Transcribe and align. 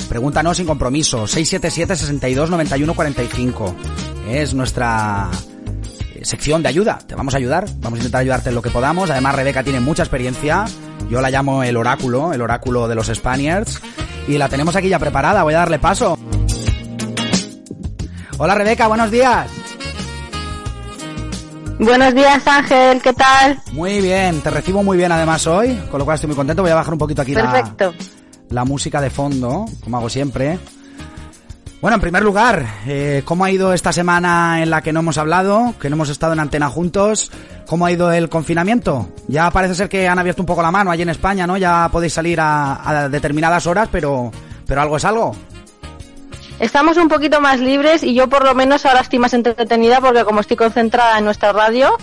pregúntanos 0.08 0.56
sin 0.56 0.66
compromiso, 0.66 1.28
677 1.28 1.94
62 1.94 2.50
91 2.50 2.94
45 2.94 3.76
es 4.28 4.52
nuestra 4.52 5.30
eh, 6.14 6.24
sección 6.24 6.60
de 6.60 6.68
ayuda. 6.68 6.98
Te 7.06 7.14
vamos 7.14 7.34
a 7.34 7.36
ayudar, 7.36 7.66
vamos 7.78 7.98
a 7.98 8.00
intentar 8.00 8.20
ayudarte 8.20 8.48
en 8.48 8.56
lo 8.56 8.62
que 8.62 8.70
podamos. 8.70 9.10
Además, 9.10 9.36
Rebeca 9.36 9.62
tiene 9.62 9.78
mucha 9.78 10.02
experiencia. 10.02 10.64
Yo 11.08 11.20
la 11.20 11.30
llamo 11.30 11.62
el 11.62 11.76
oráculo, 11.76 12.32
el 12.32 12.40
oráculo 12.40 12.88
de 12.88 12.96
los 12.96 13.06
Spaniards. 13.06 13.80
Y 14.28 14.38
la 14.38 14.48
tenemos 14.48 14.74
aquí 14.74 14.88
ya 14.88 14.98
preparada, 14.98 15.42
voy 15.42 15.54
a 15.54 15.58
darle 15.58 15.78
paso. 15.78 16.18
Hola 18.38 18.54
Rebeca, 18.54 18.88
buenos 18.88 19.10
días. 19.10 19.50
Buenos 21.78 22.14
días 22.14 22.46
Ángel, 22.46 23.02
¿qué 23.02 23.12
tal? 23.12 23.60
Muy 23.72 24.00
bien, 24.00 24.40
te 24.40 24.50
recibo 24.50 24.82
muy 24.82 24.96
bien 24.96 25.12
además 25.12 25.46
hoy, 25.46 25.74
con 25.90 25.98
lo 25.98 26.04
cual 26.04 26.16
estoy 26.16 26.28
muy 26.28 26.36
contento. 26.36 26.62
Voy 26.62 26.70
a 26.70 26.74
bajar 26.76 26.92
un 26.94 26.98
poquito 26.98 27.22
aquí 27.22 27.34
Perfecto. 27.34 27.94
La, 28.48 28.54
la 28.54 28.64
música 28.64 29.00
de 29.00 29.10
fondo, 29.10 29.66
como 29.82 29.98
hago 29.98 30.08
siempre. 30.08 30.58
Bueno, 31.80 31.96
en 31.96 32.00
primer 32.00 32.22
lugar, 32.22 32.66
eh, 32.86 33.22
¿cómo 33.24 33.44
ha 33.44 33.50
ido 33.50 33.72
esta 33.72 33.92
semana 33.92 34.62
en 34.62 34.70
la 34.70 34.80
que 34.80 34.92
no 34.92 35.00
hemos 35.00 35.18
hablado, 35.18 35.74
que 35.80 35.90
no 35.90 35.96
hemos 35.96 36.08
estado 36.08 36.32
en 36.32 36.40
antena 36.40 36.68
juntos? 36.68 37.30
¿Cómo 37.66 37.84
ha 37.84 37.92
ido 37.92 38.10
el 38.10 38.28
confinamiento? 38.28 39.08
Ya 39.28 39.50
parece 39.50 39.74
ser 39.74 39.88
que 39.88 40.08
han 40.08 40.18
abierto 40.18 40.42
un 40.42 40.46
poco 40.46 40.62
la 40.62 40.70
mano 40.70 40.90
allí 40.90 41.02
en 41.02 41.10
España, 41.10 41.46
¿no? 41.46 41.56
Ya 41.58 41.88
podéis 41.92 42.14
salir 42.14 42.40
a, 42.40 43.04
a 43.04 43.08
determinadas 43.08 43.66
horas, 43.66 43.88
pero, 43.92 44.32
pero 44.66 44.80
algo 44.80 44.96
es 44.96 45.04
algo. 45.04 45.36
Estamos 46.58 46.96
un 46.96 47.08
poquito 47.08 47.40
más 47.40 47.60
libres 47.60 48.02
y 48.02 48.14
yo 48.14 48.28
por 48.28 48.42
lo 48.42 48.54
menos 48.54 48.86
ahora 48.86 49.00
estoy 49.00 49.18
más 49.18 49.34
entretenida 49.34 50.00
porque 50.00 50.24
como 50.24 50.40
estoy 50.40 50.56
concentrada 50.56 51.18
en 51.18 51.24
nuestra 51.26 51.52
radio, 51.52 51.98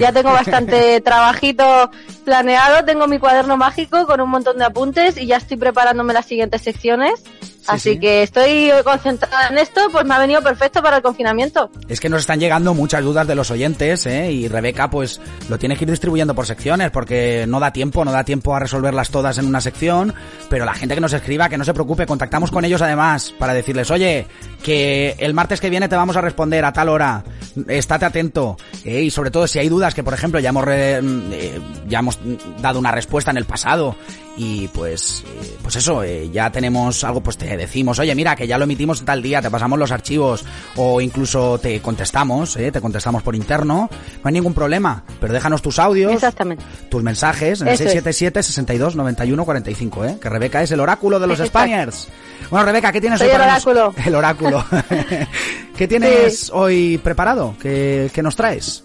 ya 0.00 0.12
tengo 0.12 0.30
bastante 0.30 1.00
trabajito 1.04 1.90
planeado, 2.24 2.84
tengo 2.84 3.08
mi 3.08 3.18
cuaderno 3.18 3.56
mágico 3.56 4.06
con 4.06 4.20
un 4.20 4.30
montón 4.30 4.58
de 4.58 4.66
apuntes 4.66 5.16
y 5.16 5.26
ya 5.26 5.38
estoy 5.38 5.56
preparándome 5.56 6.12
las 6.12 6.26
siguientes 6.26 6.62
secciones. 6.62 7.24
Así 7.68 7.92
sí. 7.92 8.00
que 8.00 8.22
estoy 8.22 8.70
concentrada 8.84 9.48
en 9.48 9.58
esto, 9.58 9.80
pues 9.92 10.04
me 10.04 10.14
ha 10.14 10.18
venido 10.18 10.42
perfecto 10.42 10.82
para 10.82 10.96
el 10.96 11.02
confinamiento. 11.02 11.70
Es 11.88 12.00
que 12.00 12.08
nos 12.08 12.20
están 12.20 12.40
llegando 12.40 12.74
muchas 12.74 13.02
dudas 13.02 13.26
de 13.26 13.34
los 13.34 13.50
oyentes, 13.50 14.06
¿eh? 14.06 14.32
Y 14.32 14.48
Rebeca, 14.48 14.90
pues 14.90 15.20
lo 15.48 15.58
tiene 15.58 15.76
que 15.76 15.84
ir 15.84 15.90
distribuyendo 15.90 16.34
por 16.34 16.46
secciones, 16.46 16.90
porque 16.90 17.44
no 17.48 17.60
da 17.60 17.72
tiempo, 17.72 18.04
no 18.04 18.12
da 18.12 18.24
tiempo 18.24 18.54
a 18.54 18.60
resolverlas 18.60 19.10
todas 19.10 19.38
en 19.38 19.46
una 19.46 19.60
sección. 19.60 20.14
Pero 20.48 20.64
la 20.64 20.74
gente 20.74 20.94
que 20.94 21.00
nos 21.00 21.12
escriba, 21.12 21.48
que 21.48 21.58
no 21.58 21.64
se 21.64 21.74
preocupe, 21.74 22.06
contactamos 22.06 22.50
con 22.50 22.64
ellos 22.64 22.82
además 22.82 23.34
para 23.38 23.54
decirles, 23.54 23.90
oye, 23.90 24.26
que 24.62 25.14
el 25.18 25.34
martes 25.34 25.60
que 25.60 25.70
viene 25.70 25.88
te 25.88 25.96
vamos 25.96 26.16
a 26.16 26.20
responder 26.20 26.64
a 26.64 26.72
tal 26.72 26.88
hora, 26.88 27.22
estate 27.68 28.04
atento. 28.04 28.56
¿eh? 28.84 29.02
Y 29.02 29.10
sobre 29.10 29.30
todo 29.30 29.46
si 29.46 29.58
hay 29.58 29.68
dudas, 29.68 29.94
que 29.94 30.02
por 30.02 30.14
ejemplo 30.14 30.40
ya 30.40 30.48
hemos, 30.50 30.64
re- 30.64 30.98
eh, 31.00 31.60
ya 31.86 31.98
hemos 32.00 32.18
dado 32.60 32.78
una 32.78 32.90
respuesta 32.92 33.30
en 33.30 33.36
el 33.36 33.44
pasado 33.44 33.96
y 34.36 34.68
pues 34.68 35.24
eh, 35.26 35.56
pues 35.62 35.74
eso 35.76 36.04
ya 36.04 36.50
tenemos 36.52 37.02
algo 37.02 37.20
pues 37.20 37.36
te 37.36 37.56
decimos 37.58 37.98
oye 37.98 38.14
mira 38.14 38.34
que 38.36 38.46
ya 38.46 38.56
lo 38.56 38.64
emitimos 38.64 39.04
tal 39.04 39.20
día 39.22 39.42
te 39.42 39.50
pasamos 39.50 39.78
los 39.78 39.92
archivos 39.92 40.44
o 40.76 41.00
incluso 41.00 41.58
te 41.58 41.80
contestamos 41.80 42.56
eh, 42.56 42.72
te 42.72 42.80
contestamos 42.80 43.22
por 43.22 43.34
interno 43.34 43.90
no 43.90 44.20
hay 44.28 44.32
ningún 44.32 44.54
problema 44.54 45.02
pero 45.20 45.32
déjanos 45.32 45.60
tus 45.60 45.78
audios 45.78 46.12
Exactamente. 46.12 46.64
tus 46.88 47.02
mensajes 47.02 47.60
en 47.60 47.68
el 47.68 47.74
Eso 47.74 47.84
es. 47.84 47.92
677 47.92 48.42
62 48.42 48.96
91 48.96 49.44
45 49.44 50.04
eh 50.06 50.18
que 50.20 50.28
Rebeca 50.30 50.62
es 50.62 50.70
el 50.70 50.80
oráculo 50.80 51.18
de 51.20 51.26
los 51.26 51.38
Exacto. 51.40 51.58
Spaniards 51.58 52.08
bueno 52.50 52.64
Rebeca 52.64 52.92
¿qué 52.92 53.00
tienes 53.00 53.18
Soy 53.18 53.28
hoy 53.28 53.34
el 53.34 53.38
nos- 53.40 53.46
oráculo. 53.66 53.94
el 54.04 54.14
oráculo 54.14 54.64
¿qué 55.76 55.88
tienes 55.88 56.50
hoy 56.52 56.98
preparado? 56.98 57.54
¿Qué, 57.60 58.10
qué 58.12 58.22
nos 58.22 58.36
traes? 58.36 58.84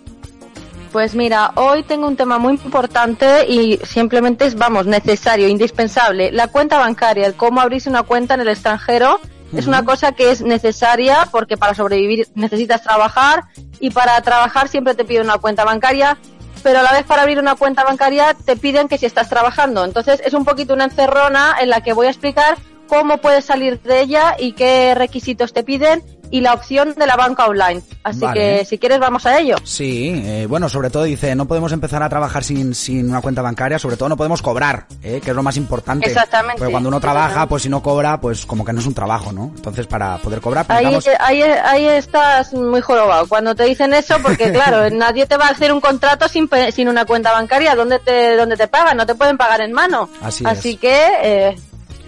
Pues 0.93 1.15
mira, 1.15 1.53
hoy 1.55 1.81
tengo 1.81 2.07
un 2.07 2.15
tema 2.15 2.37
muy 2.37 2.53
importante 2.63 3.47
y 3.49 3.79
simplemente 3.83 4.45
es, 4.45 4.53
vamos, 4.53 4.85
necesario, 4.85 5.47
indispensable. 5.47 6.31
La 6.31 6.49
cuenta 6.49 6.77
bancaria, 6.77 7.25
el 7.25 7.33
cómo 7.33 7.61
abrirse 7.61 7.89
una 7.89 8.03
cuenta 8.03 8.35
en 8.35 8.41
el 8.41 8.47
extranjero, 8.47 9.19
es 9.57 9.65
una 9.65 9.83
cosa 9.83 10.11
que 10.11 10.29
es 10.29 10.43
necesaria 10.43 11.27
porque 11.31 11.57
para 11.57 11.73
sobrevivir 11.73 12.27
necesitas 12.35 12.83
trabajar 12.83 13.45
y 13.79 13.89
para 13.89 14.21
trabajar 14.21 14.67
siempre 14.67 14.93
te 14.93 15.03
piden 15.03 15.23
una 15.23 15.39
cuenta 15.39 15.65
bancaria, 15.65 16.19
pero 16.61 16.77
a 16.77 16.83
la 16.83 16.91
vez 16.91 17.05
para 17.05 17.23
abrir 17.23 17.39
una 17.39 17.55
cuenta 17.55 17.83
bancaria 17.83 18.35
te 18.35 18.55
piden 18.55 18.87
que 18.87 18.99
si 18.99 19.07
estás 19.07 19.29
trabajando. 19.29 19.83
Entonces 19.85 20.21
es 20.23 20.35
un 20.35 20.45
poquito 20.45 20.75
una 20.75 20.85
encerrona 20.85 21.55
en 21.59 21.69
la 21.69 21.81
que 21.81 21.93
voy 21.93 22.05
a 22.05 22.11
explicar 22.11 22.59
cómo 22.87 23.17
puedes 23.17 23.45
salir 23.45 23.81
de 23.81 24.01
ella 24.01 24.35
y 24.37 24.51
qué 24.51 24.93
requisitos 24.93 25.53
te 25.53 25.63
piden 25.63 26.03
y 26.33 26.41
la 26.41 26.55
opción 26.55 26.95
de 26.97 27.05
la 27.05 27.15
banca 27.15 27.45
online. 27.45 27.83
Así 28.01 28.21
Vale. 28.21 28.39
que 28.39 28.65
si 28.65 28.79
quieres 28.79 28.97
vamos 28.97 29.23
a 29.27 29.37
ello. 29.37 29.55
Sí, 29.63 30.19
eh, 30.25 30.47
bueno, 30.49 30.67
sobre 30.67 30.89
todo 30.89 31.03
dice, 31.03 31.35
no 31.35 31.45
podemos 31.45 31.71
empezar 31.71 32.01
a 32.01 32.09
trabajar 32.09 32.43
sin, 32.43 32.73
sin 32.73 33.07
una 33.07 33.21
cuenta 33.21 33.43
bancaria, 33.43 33.77
sobre 33.77 33.97
todo 33.97 34.09
no 34.09 34.17
podemos 34.17 34.41
cobrar, 34.41 34.87
eh, 35.03 35.21
que 35.23 35.29
es 35.29 35.35
lo 35.35 35.43
más 35.43 35.57
importante. 35.57 36.07
Exactamente, 36.07 36.57
Porque 36.57 36.71
cuando 36.71 36.89
uno 36.89 36.99
trabaja, 36.99 37.47
pues 37.47 37.61
si 37.61 37.69
no 37.69 37.83
cobra, 37.83 38.19
pues 38.19 38.47
como 38.47 38.65
que 38.65 38.73
no 38.73 38.79
es 38.79 38.87
un 38.87 38.95
trabajo, 38.95 39.31
¿no? 39.31 39.51
Entonces, 39.55 39.85
para 39.85 40.17
poder 40.17 40.41
cobrar, 40.41 40.65
pues 40.65 40.79
Ahí, 40.79 40.95
ahí, 41.19 41.41
ahí 41.43 41.85
estás 41.85 42.51
muy 42.51 42.81
jorobado 42.81 43.27
cuando 43.27 43.53
te 43.53 43.65
dicen 43.65 43.93
eso, 43.93 44.17
porque 44.23 44.51
claro, 44.51 44.89
nadie 44.89 45.27
te 45.27 45.37
va 45.37 45.49
a 45.49 45.51
hacer 45.51 45.71
un 45.71 45.81
contrato 45.81 46.27
sin, 46.27 46.49
sin 46.71 46.89
una 46.89 47.05
cuenta 47.05 47.31
bancaria. 47.31 47.75
¿Dónde 47.75 47.99
te, 47.99 48.35
dónde 48.37 48.57
te 48.57 48.67
pagan? 48.67 48.97
No 48.97 49.05
te 49.05 49.13
pueden 49.13 49.37
pagar 49.37 49.61
en 49.61 49.71
mano. 49.71 50.09
Así 50.19 50.43
es. 50.49 50.79
que 50.79 51.07
eh, 51.21 51.55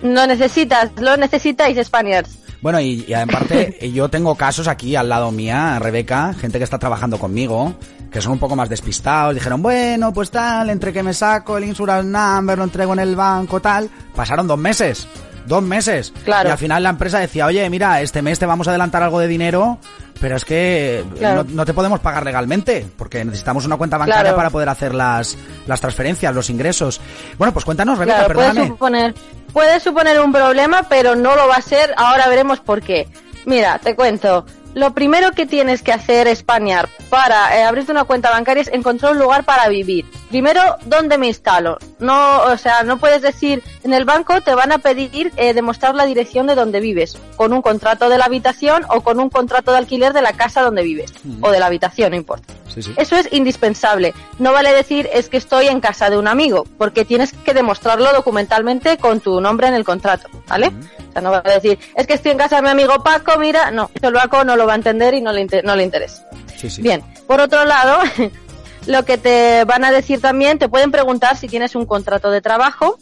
no 0.02 0.26
necesitas, 0.26 0.90
lo 0.98 1.16
necesitáis, 1.16 1.78
Spaniards. 1.86 2.40
Bueno, 2.66 2.82
y, 2.82 3.06
y 3.08 3.14
aparte, 3.14 3.78
eh, 3.86 3.92
yo 3.92 4.10
tengo 4.10 4.34
casos 4.34 4.68
aquí 4.68 4.96
al 4.96 5.08
lado 5.08 5.30
mía, 5.32 5.78
Rebeca, 5.78 6.34
gente 6.34 6.58
que 6.58 6.64
está 6.64 6.80
trabajando 6.80 7.20
conmigo, 7.20 7.76
que 8.10 8.22
son 8.22 8.32
un 8.32 8.40
poco 8.40 8.56
más 8.56 8.70
despistados, 8.70 9.36
dijeron, 9.36 9.62
bueno, 9.62 10.12
pues 10.12 10.32
tal, 10.32 10.72
entre 10.72 10.92
que 10.92 11.04
me 11.04 11.14
saco 11.14 11.60
el 11.60 11.66
insurance 11.66 12.10
number, 12.10 12.58
lo 12.58 12.64
entrego 12.64 12.94
en 12.94 13.00
el 13.02 13.16
banco, 13.16 13.60
tal, 13.62 13.88
pasaron 14.16 14.48
dos 14.48 14.58
meses. 14.58 15.08
Dos 15.46 15.64
meses. 15.64 16.14
Claro. 16.24 16.50
Y 16.50 16.52
al 16.52 16.58
final 16.58 16.84
la 16.84 16.90
empresa 16.90 17.20
decía, 17.20 17.46
oye, 17.46 17.70
mira, 17.70 18.02
este 18.02 18.22
mes 18.22 18.40
te 18.40 18.46
vamos 18.46 18.68
a 18.68 18.72
adelantar 18.72 19.04
algo 19.04 19.20
de 19.20 19.28
dinero, 19.28 19.78
pero 20.20 20.36
es 20.36 20.46
que 20.46 21.00
eh, 21.00 21.06
Claro. 21.18 21.44
no, 21.44 21.50
no 21.56 21.66
te 21.66 21.74
podemos 21.74 22.00
pagar 22.00 22.24
legalmente, 22.26 22.86
porque 22.98 23.24
necesitamos 23.24 23.66
una 23.66 23.78
cuenta 23.78 23.98
bancaria 23.98 24.22
Claro. 24.24 24.38
para 24.38 24.50
poder 24.50 24.70
hacer 24.70 24.94
las, 24.96 25.38
las 25.68 25.80
transferencias, 25.82 26.34
los 26.34 26.50
ingresos. 26.50 27.00
Bueno, 27.38 27.54
pues 27.54 27.66
cuéntanos, 27.66 27.98
Rebeca, 27.98 28.26
Claro, 28.26 28.34
puede 28.34 28.68
suponer, 28.68 29.16
puede 29.54 29.80
suponer 29.80 30.20
un 30.20 30.32
problema, 30.32 30.84
pero 30.90 31.16
no 31.16 31.36
lo 31.36 31.48
va 31.48 31.56
a 31.58 31.62
ser. 31.62 31.94
Ahora 31.98 32.28
veremos 32.28 32.60
por 32.60 32.82
qué. 32.82 33.08
Mira, 33.46 33.78
te 33.80 33.96
cuento. 33.96 34.46
Lo 34.76 34.94
primero 34.94 35.32
que 35.32 35.46
tienes 35.46 35.82
que 35.82 35.94
hacer, 35.94 36.28
Españar, 36.28 36.90
para 37.10 37.58
eh, 37.58 37.64
abrirte 37.64 37.94
una 37.94 38.04
cuenta 38.04 38.30
bancaria 38.30 38.62
es 38.62 38.68
encontrar 38.68 39.14
un 39.14 39.20
lugar 39.20 39.46
para 39.46 39.70
vivir. 39.70 40.06
Primero, 40.30 40.62
¿dónde 40.86 41.18
me 41.18 41.28
instalo? 41.28 41.78
No, 42.00 42.42
o 42.44 42.58
sea, 42.58 42.84
no 42.84 42.98
puedes 42.98 43.22
decir, 43.22 43.64
en 43.86 43.94
el 43.94 44.04
banco 44.04 44.42
te 44.42 44.54
van 44.54 44.74
a 44.74 44.80
pedir 44.80 45.32
eh, 45.38 45.54
demostrar 45.54 45.96
la 45.96 46.06
dirección 46.06 46.46
de 46.46 46.56
donde 46.56 46.82
vives, 46.82 47.18
con 47.38 47.54
un 47.54 47.62
contrato 47.62 48.10
de 48.10 48.18
la 48.18 48.26
habitación 48.26 48.84
o 48.90 49.00
con 49.00 49.22
un 49.22 49.30
contrato 49.30 49.72
de 49.72 49.78
alquiler 49.78 50.12
de 50.12 50.22
la 50.22 50.34
casa 50.34 50.62
donde 50.62 50.84
vives, 50.84 51.14
o 51.40 51.52
de 51.52 51.60
la 51.60 51.68
habitación, 51.68 52.12
no 52.12 52.18
importa. 52.18 52.54
Sí, 52.68 52.82
sí. 52.82 52.94
Eso 52.98 53.16
es 53.16 53.32
indispensable. 53.32 54.14
No 54.40 54.52
vale 54.52 54.74
decir 54.74 55.08
es 55.14 55.30
que 55.30 55.38
estoy 55.38 55.68
en 55.68 55.80
casa 55.80 56.10
de 56.10 56.18
un 56.18 56.28
amigo, 56.28 56.68
porque 56.78 57.06
tienes 57.06 57.32
que 57.32 57.54
demostrarlo 57.54 58.12
documentalmente 58.12 58.98
con 58.98 59.22
tu 59.22 59.40
nombre 59.40 59.70
en 59.70 59.74
el 59.74 59.86
contrato, 59.86 60.28
¿vale? 60.50 60.68
O 60.68 61.05
no 61.22 61.32
vale 61.32 61.54
decir 61.54 61.80
es 61.96 62.08
que 62.08 62.14
estoy 62.14 62.32
en 62.32 62.38
casa 62.38 62.58
de 62.58 62.62
mi 62.64 62.70
amigo 62.70 63.04
Paco, 63.04 63.38
mira, 63.40 63.72
no, 63.72 63.90
eso 63.94 64.08
el 64.08 64.14
Paco 64.14 64.44
no 64.44 64.56
lo 64.56 64.66
va 64.68 64.74
a 64.74 64.76
entender 64.76 65.14
y 65.14 65.22
no 65.22 65.32
le, 65.32 65.42
inter- 65.42 65.64
no 65.66 65.76
le 65.76 65.84
interesa. 65.84 66.28
Sí, 66.58 66.70
sí. 66.70 66.82
Bien, 66.82 67.02
por 67.28 67.42
otro 67.42 67.66
lado, 67.66 68.00
lo 68.88 69.04
que 69.06 69.18
te 69.18 69.64
van 69.66 69.84
a 69.84 69.92
decir 69.92 70.22
también, 70.22 70.60
te 70.60 70.70
pueden 70.70 70.92
preguntar 70.92 71.38
si 71.38 71.48
tienes 71.48 71.76
un 71.76 71.86
contrato 71.86 72.32
de 72.32 72.42
trabajo. 72.42 72.98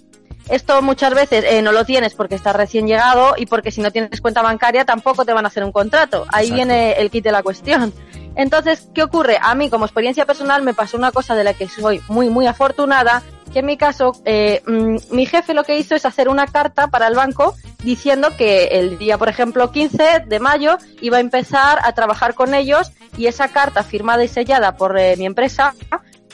Esto 0.49 0.81
muchas 0.81 1.13
veces 1.13 1.45
eh, 1.47 1.61
no 1.61 1.71
lo 1.71 1.85
tienes 1.85 2.15
porque 2.15 2.35
estás 2.35 2.53
recién 2.53 2.85
llegado 2.85 3.33
y 3.37 3.45
porque 3.45 3.71
si 3.71 3.79
no 3.79 3.91
tienes 3.91 4.19
cuenta 4.19 4.41
bancaria 4.41 4.83
tampoco 4.83 5.23
te 5.23 5.31
van 5.31 5.45
a 5.45 5.47
hacer 5.47 5.63
un 5.63 5.71
contrato. 5.71 6.25
Ahí 6.33 6.47
Exacto. 6.47 6.55
viene 6.55 6.91
el 6.93 7.09
kit 7.09 7.23
de 7.23 7.31
la 7.31 7.41
cuestión. 7.43 7.93
Entonces, 8.35 8.89
¿qué 8.93 9.03
ocurre? 9.03 9.37
A 9.41 9.55
mí, 9.55 9.69
como 9.69 9.85
experiencia 9.85 10.25
personal, 10.25 10.61
me 10.63 10.73
pasó 10.73 10.97
una 10.97 11.11
cosa 11.13 11.33
de 11.35 11.45
la 11.45 11.53
que 11.53 11.69
soy 11.69 12.01
muy, 12.09 12.29
muy 12.29 12.45
afortunada, 12.45 13.21
que 13.51 13.59
en 13.59 13.65
mi 13.65 13.77
caso, 13.77 14.13
eh, 14.25 14.61
mm, 14.65 14.97
mi 15.11 15.25
jefe 15.25 15.53
lo 15.53 15.63
que 15.63 15.77
hizo 15.77 15.95
es 15.95 16.05
hacer 16.05 16.29
una 16.29 16.47
carta 16.47 16.87
para 16.87 17.07
el 17.07 17.15
banco 17.15 17.55
diciendo 17.83 18.29
que 18.37 18.65
el 18.65 18.97
día, 18.97 19.17
por 19.17 19.29
ejemplo, 19.29 19.71
15 19.71 20.25
de 20.25 20.39
mayo 20.39 20.77
iba 21.01 21.17
a 21.17 21.19
empezar 21.19 21.79
a 21.83 21.93
trabajar 21.93 22.33
con 22.33 22.53
ellos 22.53 22.91
y 23.17 23.27
esa 23.27 23.49
carta 23.49 23.83
firmada 23.83 24.23
y 24.23 24.27
sellada 24.27 24.77
por 24.77 24.97
eh, 24.97 25.15
mi 25.17 25.25
empresa 25.25 25.73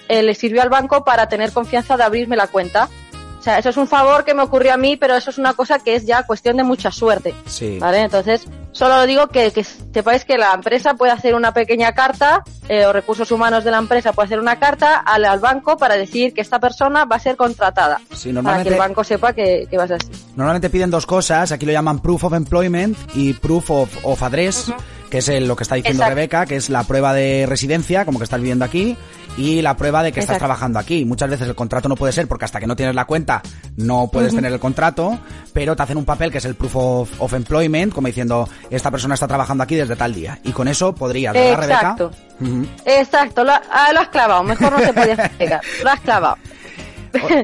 eh, 0.08 0.24
le 0.24 0.36
sirvió 0.36 0.62
al 0.62 0.70
banco 0.70 1.04
para 1.04 1.28
tener 1.28 1.52
confianza 1.52 1.98
de 1.98 2.04
abrirme 2.04 2.36
la 2.36 2.48
cuenta. 2.48 2.90
O 3.40 3.42
sea, 3.42 3.58
eso 3.58 3.70
es 3.70 3.78
un 3.78 3.88
favor 3.88 4.26
que 4.26 4.34
me 4.34 4.44
ocurrió 4.44 4.74
a 4.74 4.78
mí, 4.78 4.98
pero 4.98 5.16
eso 5.16 5.30
es 5.30 5.38
una 5.38 5.54
cosa 5.54 5.80
que 5.80 5.96
es 5.96 6.06
ya 6.06 6.24
cuestión 6.24 6.58
de 6.58 6.64
mucha 6.64 6.92
suerte. 6.92 7.34
Sí. 7.46 7.80
¿Vale? 7.80 8.00
Entonces, 8.02 8.46
solo 8.72 9.06
digo 9.06 9.28
que, 9.28 9.52
que 9.52 9.64
sepáis 9.64 10.26
que 10.26 10.38
la 10.38 10.54
empresa 10.54 10.94
puede 10.94 11.12
hacer 11.12 11.36
una 11.36 11.54
pequeña 11.54 11.94
carta, 11.94 12.44
eh, 12.68 12.86
o 12.86 12.94
recursos 12.94 13.32
humanos 13.32 13.64
de 13.64 13.72
la 13.72 13.78
empresa 13.80 14.14
puede 14.14 14.28
hacer 14.28 14.40
una 14.40 14.60
carta 14.60 14.98
al, 14.98 15.26
al 15.26 15.40
banco 15.40 15.78
para 15.78 15.96
decir 15.96 16.34
que 16.34 16.42
esta 16.42 16.60
persona 16.60 17.06
va 17.06 17.16
a 17.18 17.20
ser 17.20 17.36
contratada. 17.36 18.00
Sí, 18.14 18.32
Para 18.34 18.64
que 18.64 18.70
el 18.70 18.76
banco 18.78 19.04
sepa 19.04 19.34
que, 19.34 19.68
que 19.70 19.78
vas 19.78 19.92
así. 19.92 20.08
normalmente 20.36 20.70
piden 20.70 20.90
dos 20.92 21.06
cosas, 21.06 21.52
aquí 21.52 21.66
lo 21.66 21.72
llaman 21.72 22.00
Proof 22.00 22.26
of 22.26 22.34
Employment 22.34 22.98
y 23.16 23.34
Proof 23.34 23.72
of, 23.72 23.98
of 24.04 24.24
Address, 24.24 24.72
que 25.10 25.18
es 25.20 25.28
el- 25.30 25.48
lo 25.48 25.56
que 25.56 25.64
está 25.64 25.76
diciendo 25.76 26.04
Exacto. 26.04 26.16
Rebeca, 26.16 26.46
que 26.46 26.56
es 26.56 26.70
la 26.70 26.84
prueba 26.84 27.14
de 27.14 27.46
residencia, 27.48 28.06
como 28.06 28.20
que 28.20 28.26
estás 28.26 28.40
viviendo 28.40 28.64
aquí, 28.66 28.96
y 29.38 29.62
la 29.62 29.76
prueba 29.76 30.04
de 30.04 30.12
que 30.12 30.20
estás 30.20 30.38
trabajando 30.38 30.80
aquí. 30.80 31.06
Muchas 31.06 31.30
veces 31.30 31.48
el 31.48 31.56
contrato 31.56 31.88
no 31.90 31.96
puede 31.96 32.14
ser 32.14 32.28
porque 32.28 32.46
hasta 32.46 32.60
que 32.60 32.68
no 32.68 32.76
tienes 32.76 32.96
la 32.96 33.06
cuenta 33.06 33.42
no 33.78 34.10
puedes 34.12 34.34
tener 34.34 34.52
el 34.52 34.60
contrato, 34.60 35.18
pero 35.54 35.76
te 35.76 35.84
hacen 35.84 35.98
un 35.98 36.06
papel 36.06 36.32
que 36.32 36.40
es 36.40 36.46
el 36.46 36.56
Proof 36.56 36.76
of, 36.76 37.22
of 37.22 37.34
Employment, 37.34 37.94
como 37.94 38.08
diciendo, 38.08 38.48
esta 38.70 38.92
persona 38.92 39.14
está 39.14 39.28
trabajando 39.28 39.64
aquí 39.64 39.76
desde 39.76 39.96
tal 39.96 40.14
día. 40.14 40.40
Y 40.44 40.52
con 40.52 40.68
eso 40.68 40.94
podrías, 40.94 41.34
¿verdad, 41.34 41.72
Exacto. 41.72 42.12
Rebeca? 42.40 42.72
Exacto, 42.86 43.44
lo, 43.44 43.52
ah, 43.52 43.92
lo 43.94 44.00
has 44.00 44.10
clavado, 44.10 44.44
mejor 44.44 44.72
no 44.72 44.80
se 44.80 44.94
podía 44.94 45.14
explicar. 45.14 45.62
Lo 45.84 45.90
has 45.90 46.00
clavado. 46.02 46.38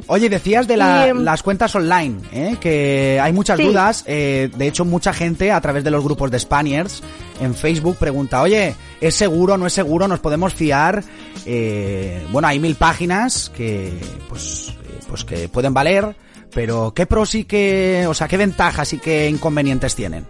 O- 0.08 0.14
Oye, 0.14 0.30
decías 0.30 0.68
de 0.68 0.78
la- 0.78 1.08
em, 1.08 1.20
las 1.24 1.42
cuentas 1.44 1.74
online, 1.76 2.18
¿eh? 2.34 2.56
que 2.60 3.20
hay 3.22 3.34
muchas 3.34 3.58
Sí. 3.58 3.66
dudas. 3.66 4.04
eh, 4.08 4.50
de 4.56 4.68
hecho, 4.68 4.86
mucha 4.86 5.14
gente 5.14 5.52
a 5.52 5.62
través 5.62 5.84
de 5.84 5.92
los 5.92 6.04
grupos 6.04 6.32
de 6.32 6.40
Spaniards 6.40 7.02
en 7.42 7.54
Facebook 7.56 7.98
pregunta, 7.98 8.42
oye, 8.42 8.76
¿es 9.02 9.16
seguro, 9.16 9.58
no 9.58 9.68
es 9.68 9.74
seguro? 9.74 10.08
¿Nos 10.08 10.20
podemos 10.20 10.54
fiar? 10.54 11.04
Eh, 11.46 12.26
bueno, 12.32 12.48
hay 12.48 12.60
mil 12.60 12.76
páginas 12.76 13.52
que, 13.56 13.94
pues, 14.30 14.70
eh, 14.70 15.00
pues 15.08 15.24
que 15.24 15.50
pueden 15.50 15.74
valer, 15.74 16.16
pero 16.54 16.94
¿qué 16.96 17.06
pros 17.06 17.36
y 17.36 17.44
qué, 17.46 18.06
o 18.08 18.14
sea, 18.14 18.28
qué 18.28 18.38
ventajas 18.38 18.94
y 18.94 18.98
qué 19.00 19.30
inconvenientes 19.30 19.96
tienen? 19.96 20.26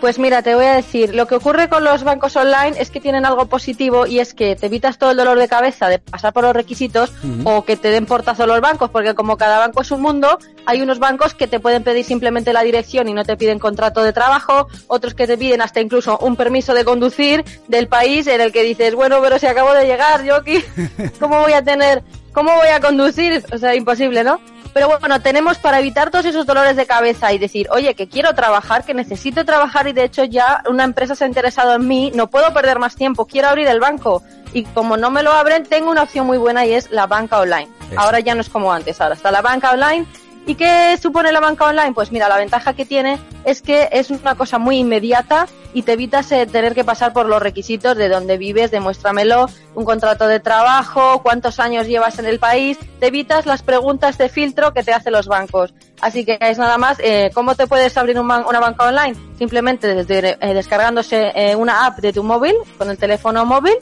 Pues 0.00 0.18
mira, 0.18 0.40
te 0.40 0.54
voy 0.54 0.64
a 0.64 0.76
decir, 0.76 1.14
lo 1.14 1.26
que 1.26 1.34
ocurre 1.34 1.68
con 1.68 1.84
los 1.84 2.04
bancos 2.04 2.34
online 2.34 2.72
es 2.78 2.90
que 2.90 3.02
tienen 3.02 3.26
algo 3.26 3.46
positivo 3.46 4.06
y 4.06 4.18
es 4.18 4.32
que 4.32 4.56
te 4.56 4.66
evitas 4.66 4.96
todo 4.96 5.10
el 5.10 5.16
dolor 5.18 5.38
de 5.38 5.46
cabeza 5.46 5.88
de 5.88 5.98
pasar 5.98 6.32
por 6.32 6.42
los 6.42 6.54
requisitos 6.54 7.12
o 7.44 7.66
que 7.66 7.76
te 7.76 7.90
den 7.90 8.06
portazo 8.06 8.46
los 8.46 8.62
bancos, 8.62 8.88
porque 8.88 9.14
como 9.14 9.36
cada 9.36 9.58
banco 9.58 9.82
es 9.82 9.90
un 9.90 10.00
mundo, 10.00 10.38
hay 10.64 10.80
unos 10.80 11.00
bancos 11.00 11.34
que 11.34 11.46
te 11.46 11.60
pueden 11.60 11.84
pedir 11.84 12.06
simplemente 12.06 12.54
la 12.54 12.62
dirección 12.62 13.08
y 13.08 13.12
no 13.12 13.24
te 13.24 13.36
piden 13.36 13.58
contrato 13.58 14.02
de 14.02 14.14
trabajo, 14.14 14.68
otros 14.86 15.12
que 15.12 15.26
te 15.26 15.36
piden 15.36 15.60
hasta 15.60 15.82
incluso 15.82 16.16
un 16.18 16.34
permiso 16.34 16.72
de 16.72 16.84
conducir 16.86 17.44
del 17.68 17.86
país 17.86 18.26
en 18.26 18.40
el 18.40 18.52
que 18.52 18.62
dices, 18.62 18.94
bueno, 18.94 19.18
pero 19.20 19.38
si 19.38 19.46
acabo 19.48 19.74
de 19.74 19.84
llegar, 19.84 20.24
yo 20.24 20.36
aquí, 20.36 20.64
¿cómo 21.20 21.40
voy 21.40 21.52
a 21.52 21.62
tener, 21.62 22.02
cómo 22.32 22.54
voy 22.54 22.68
a 22.68 22.80
conducir? 22.80 23.44
O 23.52 23.58
sea, 23.58 23.74
imposible, 23.74 24.24
¿no? 24.24 24.40
Pero 24.72 24.98
bueno, 25.00 25.20
tenemos 25.20 25.58
para 25.58 25.80
evitar 25.80 26.10
todos 26.10 26.24
esos 26.24 26.46
dolores 26.46 26.76
de 26.76 26.86
cabeza 26.86 27.32
y 27.32 27.38
decir, 27.38 27.68
oye, 27.70 27.94
que 27.94 28.08
quiero 28.08 28.34
trabajar, 28.34 28.84
que 28.84 28.94
necesito 28.94 29.44
trabajar 29.44 29.88
y 29.88 29.92
de 29.92 30.04
hecho 30.04 30.24
ya 30.24 30.62
una 30.68 30.84
empresa 30.84 31.14
se 31.14 31.24
ha 31.24 31.26
interesado 31.26 31.74
en 31.74 31.88
mí, 31.88 32.12
no 32.14 32.28
puedo 32.28 32.52
perder 32.52 32.78
más 32.78 32.94
tiempo, 32.94 33.26
quiero 33.26 33.48
abrir 33.48 33.66
el 33.66 33.80
banco. 33.80 34.22
Y 34.52 34.64
como 34.64 34.96
no 34.96 35.10
me 35.10 35.22
lo 35.22 35.32
abren, 35.32 35.64
tengo 35.64 35.90
una 35.90 36.02
opción 36.02 36.26
muy 36.26 36.38
buena 36.38 36.66
y 36.66 36.72
es 36.72 36.90
la 36.90 37.06
banca 37.06 37.38
online. 37.38 37.68
Eso. 37.90 38.00
Ahora 38.00 38.20
ya 38.20 38.34
no 38.34 38.40
es 38.40 38.48
como 38.48 38.72
antes, 38.72 39.00
ahora 39.00 39.14
está 39.14 39.30
la 39.30 39.42
banca 39.42 39.72
online. 39.72 40.06
¿Y 40.50 40.56
qué 40.56 40.98
supone 41.00 41.30
la 41.30 41.38
banca 41.38 41.66
online? 41.66 41.92
Pues 41.92 42.10
mira, 42.10 42.28
la 42.28 42.36
ventaja 42.36 42.72
que 42.72 42.84
tiene 42.84 43.20
es 43.44 43.62
que 43.62 43.88
es 43.92 44.10
una 44.10 44.34
cosa 44.34 44.58
muy 44.58 44.78
inmediata 44.78 45.46
y 45.72 45.82
te 45.82 45.92
evitas 45.92 46.32
eh, 46.32 46.44
tener 46.44 46.74
que 46.74 46.82
pasar 46.82 47.12
por 47.12 47.26
los 47.26 47.40
requisitos 47.40 47.96
de 47.96 48.08
dónde 48.08 48.36
vives, 48.36 48.72
demuéstramelo, 48.72 49.46
un 49.76 49.84
contrato 49.84 50.26
de 50.26 50.40
trabajo, 50.40 51.22
cuántos 51.22 51.60
años 51.60 51.86
llevas 51.86 52.18
en 52.18 52.26
el 52.26 52.40
país, 52.40 52.78
te 52.98 53.06
evitas 53.06 53.46
las 53.46 53.62
preguntas 53.62 54.18
de 54.18 54.28
filtro 54.28 54.74
que 54.74 54.82
te 54.82 54.92
hacen 54.92 55.12
los 55.12 55.28
bancos. 55.28 55.72
Así 56.00 56.24
que 56.24 56.36
es 56.40 56.58
nada 56.58 56.78
más, 56.78 56.98
eh, 56.98 57.30
¿cómo 57.32 57.54
te 57.54 57.68
puedes 57.68 57.96
abrir 57.96 58.18
un 58.18 58.26
ban- 58.26 58.44
una 58.48 58.58
banca 58.58 58.86
online? 58.88 59.14
Simplemente 59.38 59.94
desde, 59.94 60.36
eh, 60.40 60.52
descargándose 60.52 61.30
eh, 61.32 61.54
una 61.54 61.86
app 61.86 62.00
de 62.00 62.12
tu 62.12 62.24
móvil, 62.24 62.56
con 62.76 62.90
el 62.90 62.98
teléfono 62.98 63.46
móvil, 63.46 63.74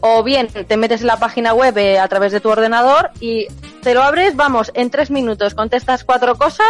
o 0.00 0.24
bien 0.24 0.48
te 0.48 0.76
metes 0.76 1.00
en 1.02 1.06
la 1.06 1.18
página 1.18 1.54
web 1.54 1.78
eh, 1.78 2.00
a 2.00 2.08
través 2.08 2.32
de 2.32 2.40
tu 2.40 2.48
ordenador 2.48 3.10
y 3.20 3.46
te 3.82 3.94
lo 3.94 4.02
abres, 4.02 4.36
vamos, 4.36 4.70
en 4.74 4.90
tres 4.90 5.10
minutos 5.10 5.54
contestas 5.54 6.04
cuatro 6.04 6.36
cosas 6.36 6.66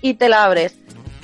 y 0.00 0.14
te 0.14 0.28
la 0.28 0.44
abres. 0.44 0.74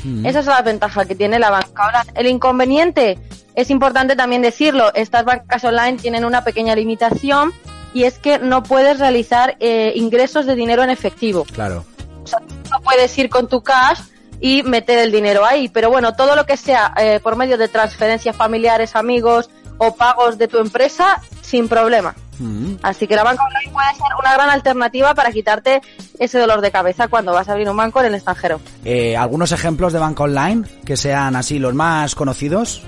Mm. 0.04 0.26
Esa 0.26 0.40
es 0.40 0.46
la 0.46 0.62
ventaja 0.62 1.04
que 1.04 1.14
tiene 1.14 1.38
la 1.38 1.50
banca 1.50 1.86
online. 1.86 2.12
El 2.14 2.26
inconveniente, 2.26 3.18
es 3.54 3.70
importante 3.70 4.16
también 4.16 4.42
decirlo, 4.42 4.92
estas 4.94 5.24
bancas 5.24 5.64
online 5.64 5.98
tienen 5.98 6.24
una 6.24 6.44
pequeña 6.44 6.74
limitación 6.74 7.52
y 7.92 8.04
es 8.04 8.18
que 8.18 8.38
no 8.38 8.62
puedes 8.62 8.98
realizar 8.98 9.56
eh, 9.60 9.92
ingresos 9.96 10.46
de 10.46 10.54
dinero 10.54 10.82
en 10.82 10.90
efectivo. 10.90 11.44
Claro. 11.44 11.84
O 12.22 12.26
sea, 12.26 12.40
no 12.70 12.80
puedes 12.80 13.16
ir 13.18 13.28
con 13.28 13.48
tu 13.48 13.62
cash 13.62 14.00
y 14.40 14.62
meter 14.62 14.98
el 14.98 15.10
dinero 15.10 15.44
ahí. 15.44 15.68
Pero 15.68 15.90
bueno, 15.90 16.12
todo 16.12 16.36
lo 16.36 16.46
que 16.46 16.56
sea 16.56 16.94
eh, 16.96 17.20
por 17.22 17.36
medio 17.36 17.58
de 17.58 17.68
transferencias 17.68 18.36
familiares, 18.36 18.94
amigos 18.94 19.50
o 19.78 19.94
pagos 19.94 20.38
de 20.38 20.48
tu 20.48 20.58
empresa, 20.58 21.20
sin 21.40 21.68
problema. 21.68 22.14
Mm. 22.38 22.74
Así 22.82 23.06
que 23.06 23.16
la 23.16 23.24
banca 23.24 23.42
online 23.42 23.72
puede 23.72 23.94
ser 23.94 24.16
una 24.18 24.34
gran 24.34 24.50
alternativa 24.50 25.14
para 25.14 25.32
quitarte 25.32 25.80
ese 26.18 26.38
dolor 26.38 26.60
de 26.60 26.70
cabeza 26.70 27.08
cuando 27.08 27.32
vas 27.32 27.48
a 27.48 27.52
abrir 27.52 27.68
un 27.68 27.76
banco 27.76 28.00
en 28.00 28.06
el 28.06 28.14
extranjero. 28.14 28.60
Eh, 28.84 29.16
¿Algunos 29.16 29.52
ejemplos 29.52 29.92
de 29.92 29.98
banca 29.98 30.24
online 30.24 30.64
que 30.84 30.96
sean 30.96 31.36
así 31.36 31.58
los 31.58 31.74
más 31.74 32.14
conocidos? 32.14 32.82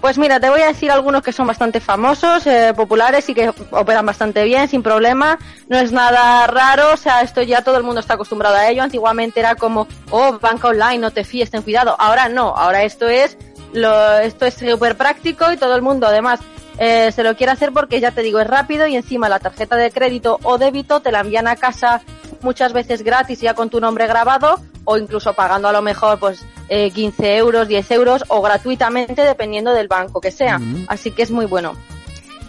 Pues 0.00 0.18
mira, 0.18 0.38
te 0.38 0.48
voy 0.48 0.60
a 0.60 0.68
decir 0.68 0.90
algunos 0.92 1.22
que 1.22 1.32
son 1.32 1.48
bastante 1.48 1.80
famosos, 1.80 2.46
eh, 2.46 2.72
populares 2.76 3.28
y 3.28 3.34
que 3.34 3.52
operan 3.70 4.06
bastante 4.06 4.44
bien, 4.44 4.68
sin 4.68 4.80
problema. 4.80 5.38
No 5.68 5.78
es 5.78 5.90
nada 5.90 6.46
raro, 6.46 6.92
o 6.92 6.96
sea, 6.96 7.22
esto 7.22 7.42
ya 7.42 7.62
todo 7.62 7.76
el 7.76 7.82
mundo 7.82 8.00
está 8.00 8.14
acostumbrado 8.14 8.54
a 8.54 8.68
ello. 8.68 8.84
Antiguamente 8.84 9.40
era 9.40 9.56
como, 9.56 9.88
oh, 10.10 10.38
banca 10.38 10.68
online, 10.68 10.98
no 10.98 11.10
te 11.10 11.24
fíes, 11.24 11.50
ten 11.50 11.62
cuidado. 11.62 11.96
Ahora 11.98 12.28
no, 12.28 12.54
ahora 12.56 12.84
esto 12.84 13.08
es, 13.08 13.36
lo, 13.72 14.18
esto 14.18 14.46
es 14.46 14.54
súper 14.54 14.96
práctico 14.96 15.52
y 15.52 15.56
todo 15.56 15.74
el 15.74 15.82
mundo 15.82 16.06
además 16.06 16.40
eh, 16.78 17.10
se 17.12 17.22
lo 17.22 17.36
quiere 17.36 17.52
hacer 17.52 17.72
porque 17.72 18.00
ya 18.00 18.10
te 18.10 18.22
digo, 18.22 18.40
es 18.40 18.46
rápido 18.46 18.86
y 18.86 18.96
encima 18.96 19.28
la 19.28 19.38
tarjeta 19.38 19.76
de 19.76 19.90
crédito 19.90 20.38
o 20.42 20.58
débito 20.58 21.00
te 21.00 21.12
la 21.12 21.20
envían 21.20 21.48
a 21.48 21.56
casa 21.56 22.02
muchas 22.42 22.72
veces 22.72 23.02
gratis 23.02 23.40
ya 23.40 23.54
con 23.54 23.70
tu 23.70 23.80
nombre 23.80 24.06
grabado 24.06 24.60
o 24.84 24.96
incluso 24.98 25.32
pagando 25.32 25.68
a 25.68 25.72
lo 25.72 25.82
mejor 25.82 26.18
pues 26.18 26.44
eh, 26.68 26.90
15 26.90 27.36
euros, 27.36 27.68
10 27.68 27.90
euros 27.92 28.24
o 28.28 28.42
gratuitamente 28.42 29.22
dependiendo 29.22 29.72
del 29.72 29.88
banco 29.88 30.20
que 30.20 30.30
sea. 30.30 30.60
Así 30.88 31.10
que 31.10 31.22
es 31.22 31.30
muy 31.30 31.46
bueno. 31.46 31.74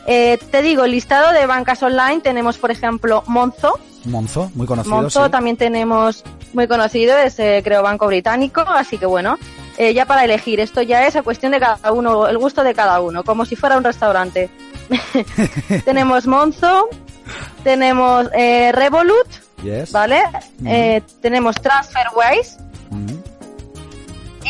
Eh, 0.06 0.40
te 0.52 0.62
digo, 0.62 0.86
el 0.86 0.92
listado 0.92 1.34
de 1.34 1.46
bancas 1.46 1.84
online 1.84 2.22
tenemos 2.22 2.58
por 2.58 2.72
ejemplo 2.72 3.24
Monzo. 3.28 3.74
Monzo, 4.06 4.50
muy 4.56 4.66
conocido. 4.66 4.96
Monzo 4.96 5.26
sí. 5.26 5.32
también 5.32 5.58
tenemos 5.58 6.24
muy 6.54 6.68
conocido, 6.68 7.18
es 7.18 7.38
eh, 7.40 7.62
creo 7.64 7.84
banco 7.84 8.08
británico, 8.08 8.62
así 8.62 8.98
que 8.98 9.06
bueno, 9.06 9.38
eh, 9.78 9.94
ya 9.94 10.06
para 10.06 10.24
elegir, 10.26 10.60
esto 10.60 10.82
ya 10.82 11.06
es 11.08 11.16
a 11.16 11.24
cuestión 11.24 11.52
de 11.52 11.60
cada 11.60 11.92
uno, 11.92 12.28
el 12.28 12.38
gusto 12.38 12.64
de 12.64 12.74
cada 12.74 13.00
uno, 13.02 13.24
como 13.24 13.46
si 13.46 13.56
fuera 13.56 13.78
un 13.78 13.84
restaurante. 13.84 14.50
tenemos 15.86 16.26
Monzo, 16.28 16.90
tenemos 17.64 18.28
eh, 18.34 18.72
Revolut, 18.72 19.28
Yes. 19.64 19.92
¿vale? 19.92 20.22
Eh, 20.66 21.02
tenemos 21.22 21.56
TransferWise 21.56 22.58
Mm, 22.92 23.18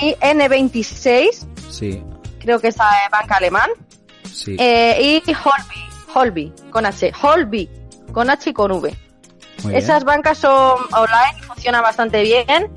y 0.02 0.14
N26, 0.16 1.48
Sí, 1.72 2.04
creo 2.40 2.60
que 2.60 2.68
es 2.68 2.78
la 2.78 2.90
banca 3.12 3.36
alemán, 3.38 3.70
sí. 4.32 4.56
eh, 4.60 5.22
y 5.26 5.32
Holby, 5.34 6.14
Holby, 6.14 6.54
con 6.70 6.86
H, 6.86 7.12
Holby, 7.22 7.68
con 8.12 8.30
H 8.30 8.50
y 8.52 8.54
con 8.54 8.72
V. 8.74 8.80
muy 9.64 9.72
bien. 9.72 9.76
Esas 9.84 10.04
bancas 10.04 10.38
son 10.38 10.78
online 10.94 11.40
y 11.40 11.42
funcionan 11.44 11.82
bastante 11.82 12.22
bien. 12.22 12.70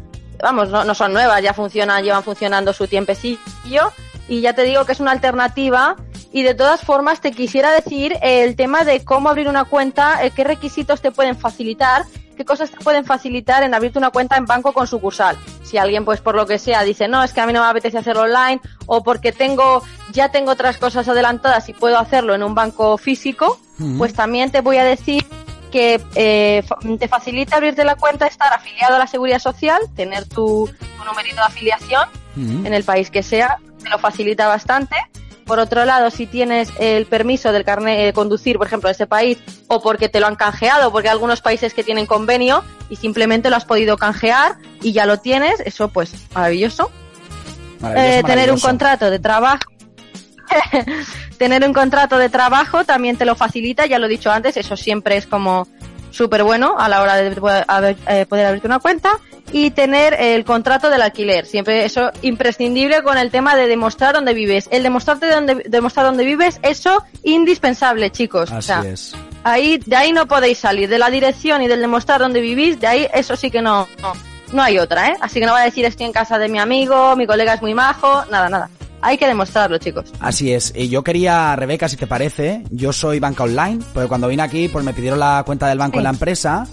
Vamos, 0.42 0.68
no, 0.70 0.84
no 0.84 0.94
son 0.94 1.12
nuevas, 1.12 1.42
ya 1.42 1.54
funcionan, 1.54 2.02
llevan 2.02 2.22
funcionando 2.22 2.72
su 2.72 2.86
tiempecillo. 2.86 3.92
Y 4.28 4.40
ya 4.40 4.52
te 4.52 4.62
digo 4.62 4.84
que 4.84 4.92
es 4.92 5.00
una 5.00 5.10
alternativa. 5.10 5.96
Y 6.32 6.42
de 6.42 6.54
todas 6.54 6.82
formas, 6.82 7.20
te 7.20 7.32
quisiera 7.32 7.72
decir 7.72 8.16
el 8.22 8.54
tema 8.54 8.84
de 8.84 9.04
cómo 9.04 9.28
abrir 9.28 9.48
una 9.48 9.64
cuenta, 9.64 10.24
eh, 10.24 10.30
qué 10.30 10.44
requisitos 10.44 11.00
te 11.00 11.10
pueden 11.10 11.36
facilitar, 11.36 12.04
qué 12.36 12.44
cosas 12.44 12.70
te 12.70 12.78
pueden 12.78 13.04
facilitar 13.04 13.64
en 13.64 13.74
abrirte 13.74 13.98
una 13.98 14.10
cuenta 14.10 14.36
en 14.36 14.46
banco 14.46 14.72
con 14.72 14.86
sucursal. 14.86 15.36
Si 15.62 15.76
alguien, 15.76 16.04
pues 16.04 16.20
por 16.20 16.36
lo 16.36 16.46
que 16.46 16.58
sea, 16.58 16.84
dice, 16.84 17.08
no, 17.08 17.22
es 17.24 17.32
que 17.32 17.40
a 17.40 17.46
mí 17.46 17.52
no 17.52 17.60
me 17.62 17.68
apetece 17.68 17.98
hacerlo 17.98 18.22
online, 18.22 18.60
o 18.86 19.02
porque 19.02 19.32
tengo, 19.32 19.82
ya 20.12 20.30
tengo 20.30 20.52
otras 20.52 20.78
cosas 20.78 21.08
adelantadas 21.08 21.68
y 21.68 21.74
puedo 21.74 21.98
hacerlo 21.98 22.34
en 22.34 22.44
un 22.44 22.54
banco 22.54 22.96
físico, 22.96 23.58
pues 23.98 24.14
también 24.14 24.50
te 24.50 24.60
voy 24.60 24.76
a 24.76 24.84
decir 24.84 25.24
que 25.70 26.00
eh, 26.14 26.62
te 26.98 27.08
facilita 27.08 27.56
abrirte 27.56 27.84
la 27.84 27.94
cuenta 27.96 28.26
estar 28.26 28.52
afiliado 28.52 28.96
a 28.96 28.98
la 28.98 29.06
seguridad 29.06 29.38
social, 29.38 29.80
tener 29.96 30.26
tu, 30.28 30.68
tu 30.98 31.04
numerito 31.04 31.36
de 31.36 31.42
afiliación 31.42 32.08
en 32.36 32.72
el 32.72 32.84
país 32.84 33.10
que 33.10 33.22
sea, 33.22 33.58
te 33.82 33.88
lo 33.90 33.98
facilita 33.98 34.46
bastante. 34.48 34.96
Por 35.46 35.58
otro 35.58 35.84
lado, 35.84 36.10
si 36.10 36.26
tienes 36.26 36.70
el 36.78 37.06
permiso 37.06 37.50
del 37.50 37.64
carnet 37.64 37.98
de 37.98 38.12
conducir, 38.12 38.56
por 38.56 38.68
ejemplo, 38.68 38.88
de 38.88 38.92
ese 38.92 39.06
país, 39.08 39.38
o 39.66 39.82
porque 39.82 40.08
te 40.08 40.20
lo 40.20 40.26
han 40.28 40.36
canjeado, 40.36 40.92
porque 40.92 41.08
hay 41.08 41.12
algunos 41.12 41.40
países 41.40 41.74
que 41.74 41.82
tienen 41.82 42.06
convenio 42.06 42.62
y 42.88 42.96
simplemente 42.96 43.50
lo 43.50 43.56
has 43.56 43.64
podido 43.64 43.96
canjear 43.98 44.56
y 44.80 44.92
ya 44.92 45.06
lo 45.06 45.16
tienes, 45.18 45.58
eso 45.60 45.88
pues 45.88 46.12
maravilloso. 46.34 46.90
Maravilloso, 47.80 48.18
Eh, 48.18 48.22
tener 48.22 48.52
un 48.52 48.60
contrato 48.60 49.10
de 49.10 49.18
trabajo. 49.18 49.70
tener 51.38 51.64
un 51.66 51.72
contrato 51.72 52.18
de 52.18 52.28
trabajo 52.28 52.84
también 52.84 53.16
te 53.16 53.24
lo 53.24 53.34
facilita, 53.34 53.86
ya 53.86 53.98
lo 53.98 54.06
he 54.06 54.10
dicho 54.10 54.30
antes, 54.30 54.56
eso 54.56 54.76
siempre 54.76 55.16
es 55.16 55.26
como 55.26 55.66
súper 56.10 56.42
bueno 56.42 56.76
a 56.78 56.88
la 56.88 57.02
hora 57.02 57.16
de 57.16 57.30
poder, 57.36 57.64
eh, 58.08 58.26
abrirte 58.30 58.66
una 58.66 58.80
cuenta 58.80 59.12
y 59.52 59.70
tener 59.70 60.14
el 60.14 60.44
contrato 60.44 60.90
del 60.90 61.02
alquiler, 61.02 61.46
siempre 61.46 61.84
eso 61.84 62.10
imprescindible 62.22 63.02
con 63.02 63.18
el 63.18 63.30
tema 63.30 63.56
de 63.56 63.66
demostrar 63.66 64.14
dónde 64.14 64.34
vives. 64.34 64.68
El 64.70 64.82
demostrarte 64.82 65.28
dónde, 65.28 65.64
demostrar 65.68 66.06
dónde 66.06 66.24
vives, 66.24 66.60
eso 66.62 67.02
indispensable, 67.24 68.10
chicos. 68.10 68.50
O 68.50 68.56
Así 68.56 68.66
sea, 68.68 68.82
es. 68.82 69.14
ahí, 69.42 69.78
de 69.84 69.96
ahí 69.96 70.12
no 70.12 70.26
podéis 70.26 70.58
salir, 70.58 70.88
de 70.88 70.98
la 70.98 71.10
dirección 71.10 71.62
y 71.62 71.68
del 71.68 71.80
demostrar 71.80 72.20
dónde 72.20 72.40
vivís, 72.40 72.78
de 72.80 72.86
ahí 72.86 73.08
eso 73.12 73.36
sí 73.36 73.50
que 73.50 73.62
no, 73.62 73.88
no, 74.02 74.12
no 74.52 74.62
hay 74.62 74.78
otra, 74.78 75.08
¿eh? 75.08 75.16
Así 75.20 75.40
que 75.40 75.46
no 75.46 75.52
va 75.52 75.62
a 75.62 75.64
decir 75.64 75.84
estoy 75.84 76.06
en 76.06 76.12
casa 76.12 76.38
de 76.38 76.48
mi 76.48 76.58
amigo, 76.58 77.16
mi 77.16 77.26
colega 77.26 77.54
es 77.54 77.62
muy 77.62 77.74
majo, 77.74 78.24
nada, 78.30 78.48
nada. 78.48 78.70
Hay 79.02 79.16
que 79.16 79.26
demostrarlo, 79.26 79.78
chicos. 79.78 80.12
Así 80.20 80.52
es. 80.52 80.72
Y 80.76 80.88
yo 80.88 81.02
quería, 81.02 81.54
Rebeca, 81.56 81.88
si 81.88 81.96
te 81.96 82.06
parece, 82.06 82.62
yo 82.70 82.92
soy 82.92 83.18
banca 83.20 83.44
online, 83.44 83.80
pero 83.94 84.08
cuando 84.08 84.28
vine 84.28 84.42
aquí, 84.42 84.68
pues 84.68 84.84
me 84.84 84.92
pidieron 84.92 85.18
la 85.18 85.42
cuenta 85.44 85.68
del 85.68 85.78
banco 85.78 85.98
en 85.98 86.04
la 86.04 86.10
empresa 86.10 86.66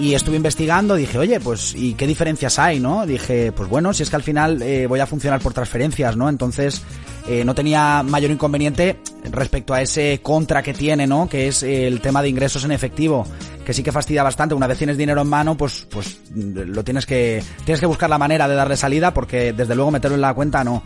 y 0.00 0.14
estuve 0.14 0.36
investigando, 0.36 0.94
dije, 0.94 1.18
oye, 1.18 1.40
pues, 1.40 1.74
¿y 1.74 1.92
qué 1.92 2.06
diferencias 2.06 2.58
hay, 2.58 2.80
no? 2.80 3.04
Dije, 3.04 3.52
pues 3.52 3.68
bueno, 3.68 3.92
si 3.92 4.02
es 4.02 4.08
que 4.08 4.16
al 4.16 4.22
final 4.22 4.62
eh, 4.62 4.86
voy 4.86 5.00
a 5.00 5.06
funcionar 5.06 5.40
por 5.40 5.52
transferencias, 5.52 6.16
¿no? 6.16 6.30
Entonces, 6.30 6.82
eh, 7.28 7.44
no 7.44 7.54
tenía 7.54 8.02
mayor 8.02 8.30
inconveniente 8.30 8.98
respecto 9.30 9.74
a 9.74 9.82
ese 9.82 10.20
contra 10.22 10.62
que 10.62 10.72
tiene, 10.72 11.06
¿no? 11.06 11.28
Que 11.28 11.48
es 11.48 11.62
el 11.62 12.00
tema 12.00 12.22
de 12.22 12.30
ingresos 12.30 12.64
en 12.64 12.72
efectivo, 12.72 13.26
que 13.62 13.74
sí 13.74 13.82
que 13.82 13.92
fastidia 13.92 14.22
bastante. 14.22 14.54
Una 14.54 14.66
vez 14.66 14.78
tienes 14.78 14.96
dinero 14.96 15.20
en 15.20 15.28
mano, 15.28 15.54
pues, 15.54 15.86
pues 15.90 16.18
lo 16.34 16.82
tienes 16.82 17.04
que, 17.04 17.42
tienes 17.66 17.80
que 17.80 17.86
buscar 17.86 18.08
la 18.08 18.16
manera 18.18 18.48
de 18.48 18.54
darle 18.54 18.78
salida, 18.78 19.12
porque 19.12 19.52
desde 19.52 19.74
luego 19.74 19.90
meterlo 19.90 20.14
en 20.14 20.22
la 20.22 20.32
cuenta 20.32 20.64
no. 20.64 20.82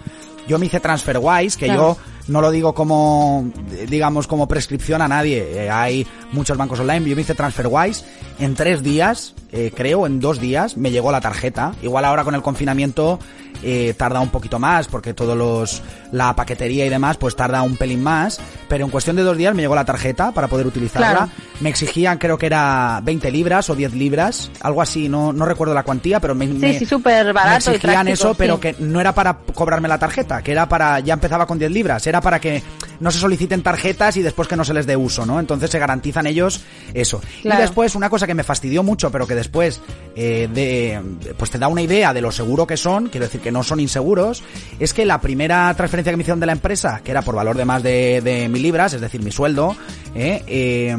Yo 0.48 0.58
me 0.58 0.66
hice 0.66 0.80
TransferWise, 0.80 1.56
que 1.56 1.66
Claro. 1.66 1.96
yo 1.96 2.32
no 2.32 2.40
lo 2.40 2.50
digo 2.50 2.74
como, 2.74 3.50
digamos, 3.88 4.26
como 4.26 4.46
prescripción 4.48 5.02
a 5.02 5.08
nadie. 5.08 5.64
Eh, 5.64 5.70
hay 5.70 6.06
muchos 6.32 6.56
bancos 6.56 6.80
online. 6.80 7.08
Yo 7.08 7.16
me 7.16 7.22
hice 7.22 7.34
TransferWise. 7.34 8.04
En 8.38 8.54
tres 8.54 8.82
días, 8.82 9.34
eh, 9.52 9.72
creo, 9.74 10.06
en 10.06 10.20
dos 10.20 10.40
días, 10.40 10.76
me 10.76 10.90
llegó 10.90 11.12
la 11.12 11.20
tarjeta. 11.20 11.74
Igual 11.82 12.04
ahora 12.04 12.24
con 12.24 12.34
el 12.34 12.42
confinamiento 12.42 13.18
eh, 13.62 13.94
tarda 13.96 14.20
un 14.20 14.30
poquito 14.30 14.58
más, 14.58 14.86
porque 14.88 15.14
todos 15.14 15.36
los, 15.36 15.82
la 16.12 16.34
paquetería 16.34 16.84
y 16.86 16.88
demás, 16.88 17.16
pues 17.16 17.36
tarda 17.36 17.62
un 17.62 17.76
pelín 17.76 18.02
más. 18.02 18.40
Pero 18.68 18.84
en 18.84 18.90
cuestión 18.90 19.14
de 19.16 19.22
dos 19.22 19.36
días 19.36 19.54
me 19.54 19.62
llegó 19.62 19.74
la 19.74 19.84
tarjeta 19.84 20.32
para 20.32 20.48
poder 20.48 20.66
utilizarla. 20.66 21.10
Claro. 21.10 21.30
Me 21.60 21.68
exigían, 21.68 22.18
creo 22.18 22.36
que 22.38 22.46
era 22.46 23.00
20 23.04 23.30
libras 23.30 23.70
o 23.70 23.74
10 23.76 23.94
libras, 23.94 24.50
algo 24.60 24.82
así, 24.82 25.08
no, 25.08 25.32
no 25.32 25.44
recuerdo 25.44 25.72
la 25.74 25.82
cuantía, 25.84 26.18
pero 26.20 26.34
me, 26.34 26.46
Sí, 26.46 26.52
me- 26.54 26.78
sí, 26.78 26.84
súper 26.86 27.26
me 27.26 27.32
barato 27.32 27.70
y 27.70 27.74
exigían 27.76 28.06
práctico, 28.06 28.12
eso, 28.28 28.34
pero 28.34 28.58
que 28.58 28.74
no 28.80 29.00
era 29.00 29.14
para 29.14 29.38
cobrarme 29.54 29.86
la 29.88 29.98
tarjeta, 29.98 30.42
que 30.42 30.50
era 30.52 30.68
para, 30.68 30.98
ya 31.00 31.14
empezaba 31.14 31.46
con 31.46 31.58
10 31.58 31.70
libras, 31.70 32.06
era 32.06 32.20
para 32.20 32.40
que 32.40 32.62
no 33.04 33.10
se 33.10 33.18
soliciten 33.18 33.62
tarjetas 33.62 34.16
y 34.16 34.22
después 34.22 34.48
que 34.48 34.56
no 34.56 34.64
se 34.64 34.72
les 34.72 34.86
dé 34.86 34.96
uso, 34.96 35.26
¿no? 35.26 35.38
Entonces 35.38 35.68
se 35.68 35.78
garantizan 35.78 36.26
ellos 36.26 36.62
eso. 36.94 37.20
Claro. 37.42 37.60
Y 37.60 37.62
después, 37.62 37.94
una 37.94 38.08
cosa 38.08 38.26
que 38.26 38.32
me 38.32 38.42
fastidió 38.42 38.82
mucho, 38.82 39.10
pero 39.10 39.26
que 39.26 39.34
después, 39.34 39.82
eh, 40.16 40.48
de, 40.50 41.02
pues 41.36 41.50
te 41.50 41.58
da 41.58 41.68
una 41.68 41.82
idea 41.82 42.14
de 42.14 42.22
lo 42.22 42.32
seguro 42.32 42.66
que 42.66 42.78
son, 42.78 43.10
quiero 43.10 43.26
decir 43.26 43.42
que 43.42 43.52
no 43.52 43.62
son 43.62 43.78
inseguros, 43.78 44.42
es 44.80 44.94
que 44.94 45.04
la 45.04 45.20
primera 45.20 45.74
transferencia 45.76 46.12
que 46.12 46.16
me 46.16 46.22
hicieron 46.22 46.40
de 46.40 46.46
la 46.46 46.52
empresa, 46.52 47.02
que 47.04 47.10
era 47.10 47.20
por 47.20 47.34
valor 47.34 47.58
de 47.58 47.66
más 47.66 47.82
de, 47.82 48.22
de 48.22 48.48
mil 48.48 48.62
libras, 48.62 48.94
es 48.94 49.02
decir, 49.02 49.22
mi 49.22 49.30
sueldo, 49.30 49.76
eh, 50.14 50.42
eh, 50.46 50.96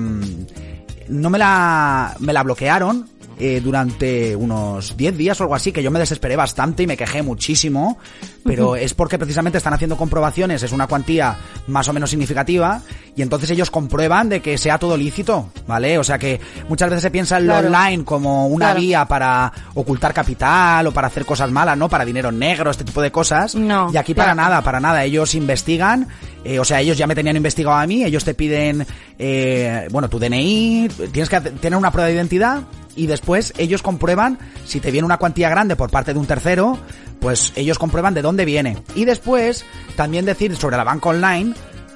no 1.07 1.29
me 1.31 1.39
la, 1.39 2.15
me 2.19 2.33
la 2.33 2.43
bloquearon 2.43 3.14
eh, 3.37 3.61
durante 3.63 4.35
unos 4.35 4.95
10 4.95 5.17
días 5.17 5.39
o 5.39 5.43
algo 5.43 5.55
así, 5.55 5.71
que 5.71 5.83
yo 5.83 5.91
me 5.91 5.99
desesperé 5.99 6.35
bastante 6.35 6.83
y 6.83 6.87
me 6.87 6.95
quejé 6.97 7.21
muchísimo, 7.21 7.97
pero 8.43 8.75
es 8.75 8.93
porque 8.93 9.17
precisamente 9.17 9.57
están 9.57 9.73
haciendo 9.73 9.97
comprobaciones, 9.97 10.63
es 10.63 10.71
una 10.71 10.87
cuantía 10.87 11.35
más 11.67 11.87
o 11.87 11.93
menos 11.93 12.09
significativa, 12.09 12.81
y 13.15 13.21
entonces 13.21 13.49
ellos 13.51 13.71
comprueban 13.71 14.29
de 14.29 14.41
que 14.41 14.57
sea 14.57 14.77
todo 14.77 14.95
lícito, 14.97 15.49
¿vale? 15.67 15.97
O 15.97 16.03
sea 16.03 16.17
que 16.17 16.39
muchas 16.69 16.89
veces 16.89 17.01
se 17.03 17.11
piensa 17.11 17.37
en 17.37 17.47
lo 17.47 17.57
online 17.57 18.03
como 18.03 18.47
una 18.47 18.67
Claro. 18.67 18.79
vía 18.79 19.05
para 19.05 19.51
ocultar 19.73 20.13
capital 20.13 20.87
o 20.87 20.91
para 20.91 21.07
hacer 21.07 21.25
cosas 21.25 21.51
malas, 21.51 21.77
¿no? 21.77 21.89
Para 21.89 22.05
dinero 22.05 22.31
negro, 22.31 22.71
este 22.71 22.83
tipo 22.83 23.01
de 23.01 23.11
cosas. 23.11 23.55
No, 23.55 23.89
y 23.93 23.97
aquí 23.97 24.13
para 24.13 24.35
nada, 24.35 24.61
para 24.61 24.79
nada. 24.79 25.03
Ellos 25.03 25.35
investigan, 25.35 26.07
eh, 26.43 26.59
o 26.59 26.65
sea, 26.65 26.81
ellos 26.81 26.97
ya 26.97 27.07
me 27.07 27.15
tenían 27.15 27.35
investigado 27.37 27.75
a 27.77 27.87
mí, 27.87 28.03
ellos 28.03 28.23
te 28.23 28.33
piden, 28.33 28.85
eh, 29.19 29.87
bueno, 29.91 30.09
tu 30.09 30.19
DNI, 30.19 30.89
tienes 31.11 31.29
que 31.29 31.39
tener 31.41 31.77
una 31.77 31.91
prueba 31.91 32.07
de 32.07 32.15
identidad 32.15 32.63
y 32.95 33.07
después 33.07 33.53
ellos 33.57 33.81
comprueban 33.81 34.39
si 34.65 34.79
te 34.79 34.91
viene 34.91 35.05
una 35.05 35.17
cuantía 35.17 35.49
grande 35.49 35.75
por 35.75 35.89
parte 35.89 36.13
de 36.13 36.19
un 36.19 36.25
tercero, 36.25 36.77
pues 37.19 37.53
ellos 37.55 37.79
comprueban 37.79 38.13
de 38.13 38.21
dónde 38.21 38.45
viene. 38.45 38.77
Y 38.95 39.05
después 39.05 39.65
también 39.95 40.25
decir 40.25 40.55
sobre 40.55 40.77
la 40.77 40.83
banca 40.83 41.09
online 41.09 41.53